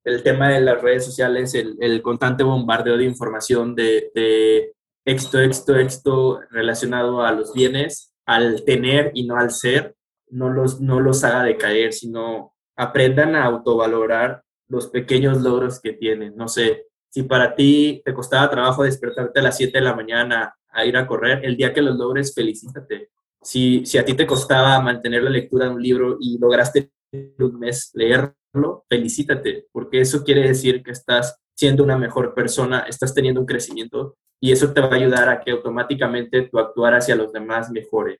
el 0.04 0.22
tema 0.22 0.50
de 0.50 0.62
las 0.62 0.82
redes 0.82 1.04
sociales, 1.04 1.56
el, 1.56 1.76
el 1.80 2.02
constante 2.04 2.44
bombardeo 2.44 2.98
de 2.98 3.06
información 3.06 3.74
de, 3.74 4.12
de 4.14 4.76
esto, 5.04 5.40
esto, 5.40 5.76
esto 5.76 6.42
relacionado 6.52 7.22
a 7.22 7.32
los 7.32 7.54
bienes, 7.54 8.14
al 8.26 8.64
tener 8.64 9.12
y 9.16 9.26
no 9.26 9.38
al 9.38 9.52
ser, 9.52 9.96
no 10.30 10.50
los, 10.50 10.82
no 10.82 11.00
los 11.00 11.24
haga 11.24 11.44
decaer, 11.44 11.94
sino 11.94 12.54
aprendan 12.76 13.36
a 13.36 13.46
autovalorar 13.46 14.44
los 14.68 14.88
pequeños 14.88 15.42
logros 15.42 15.80
que 15.80 15.94
tienen. 15.94 16.36
No 16.36 16.48
sé, 16.48 16.88
si 17.10 17.24
para 17.24 17.56
ti 17.56 18.02
te 18.04 18.14
costaba 18.14 18.50
trabajo 18.50 18.84
despertarte 18.84 19.40
a 19.40 19.44
las 19.44 19.58
7 19.58 19.78
de 19.78 19.84
la 19.84 19.96
mañana 19.96 20.56
a 20.70 20.86
ir 20.86 20.98
a 20.98 21.08
correr, 21.08 21.46
el 21.46 21.56
día 21.56 21.74
que 21.74 21.82
los 21.82 21.96
logres, 21.96 22.34
felicítate. 22.34 23.10
Si, 23.42 23.86
si 23.86 23.98
a 23.98 24.04
ti 24.04 24.16
te 24.16 24.26
costaba 24.26 24.82
mantener 24.82 25.24
la 25.24 25.30
lectura 25.30 25.66
de 25.66 25.72
un 25.72 25.82
libro 25.82 26.18
y 26.20 26.38
lograste 26.38 26.92
un 27.40 27.60
mes 27.60 27.92
leerlo, 27.94 28.86
felicítate, 28.90 29.68
porque 29.72 30.02
eso 30.02 30.24
quiere 30.24 30.48
decir 30.48 30.84
que 30.84 30.92
estás 30.92 31.40
siendo 31.56 31.84
una 31.84 31.98
mejor 31.98 32.34
persona, 32.34 32.80
estás 32.82 33.14
teniendo 33.14 33.40
un 33.40 33.46
crecimiento 33.46 34.18
y 34.42 34.52
eso 34.52 34.74
te 34.74 34.82
va 34.82 34.88
a 34.88 34.96
ayudar 34.96 35.30
a 35.30 35.40
que 35.40 35.52
automáticamente 35.52 36.44
tu 36.44 36.60
actuar 36.60 36.96
hacia 36.96 37.16
los 37.16 37.32
demás 37.32 37.72
mejore. 37.72 38.20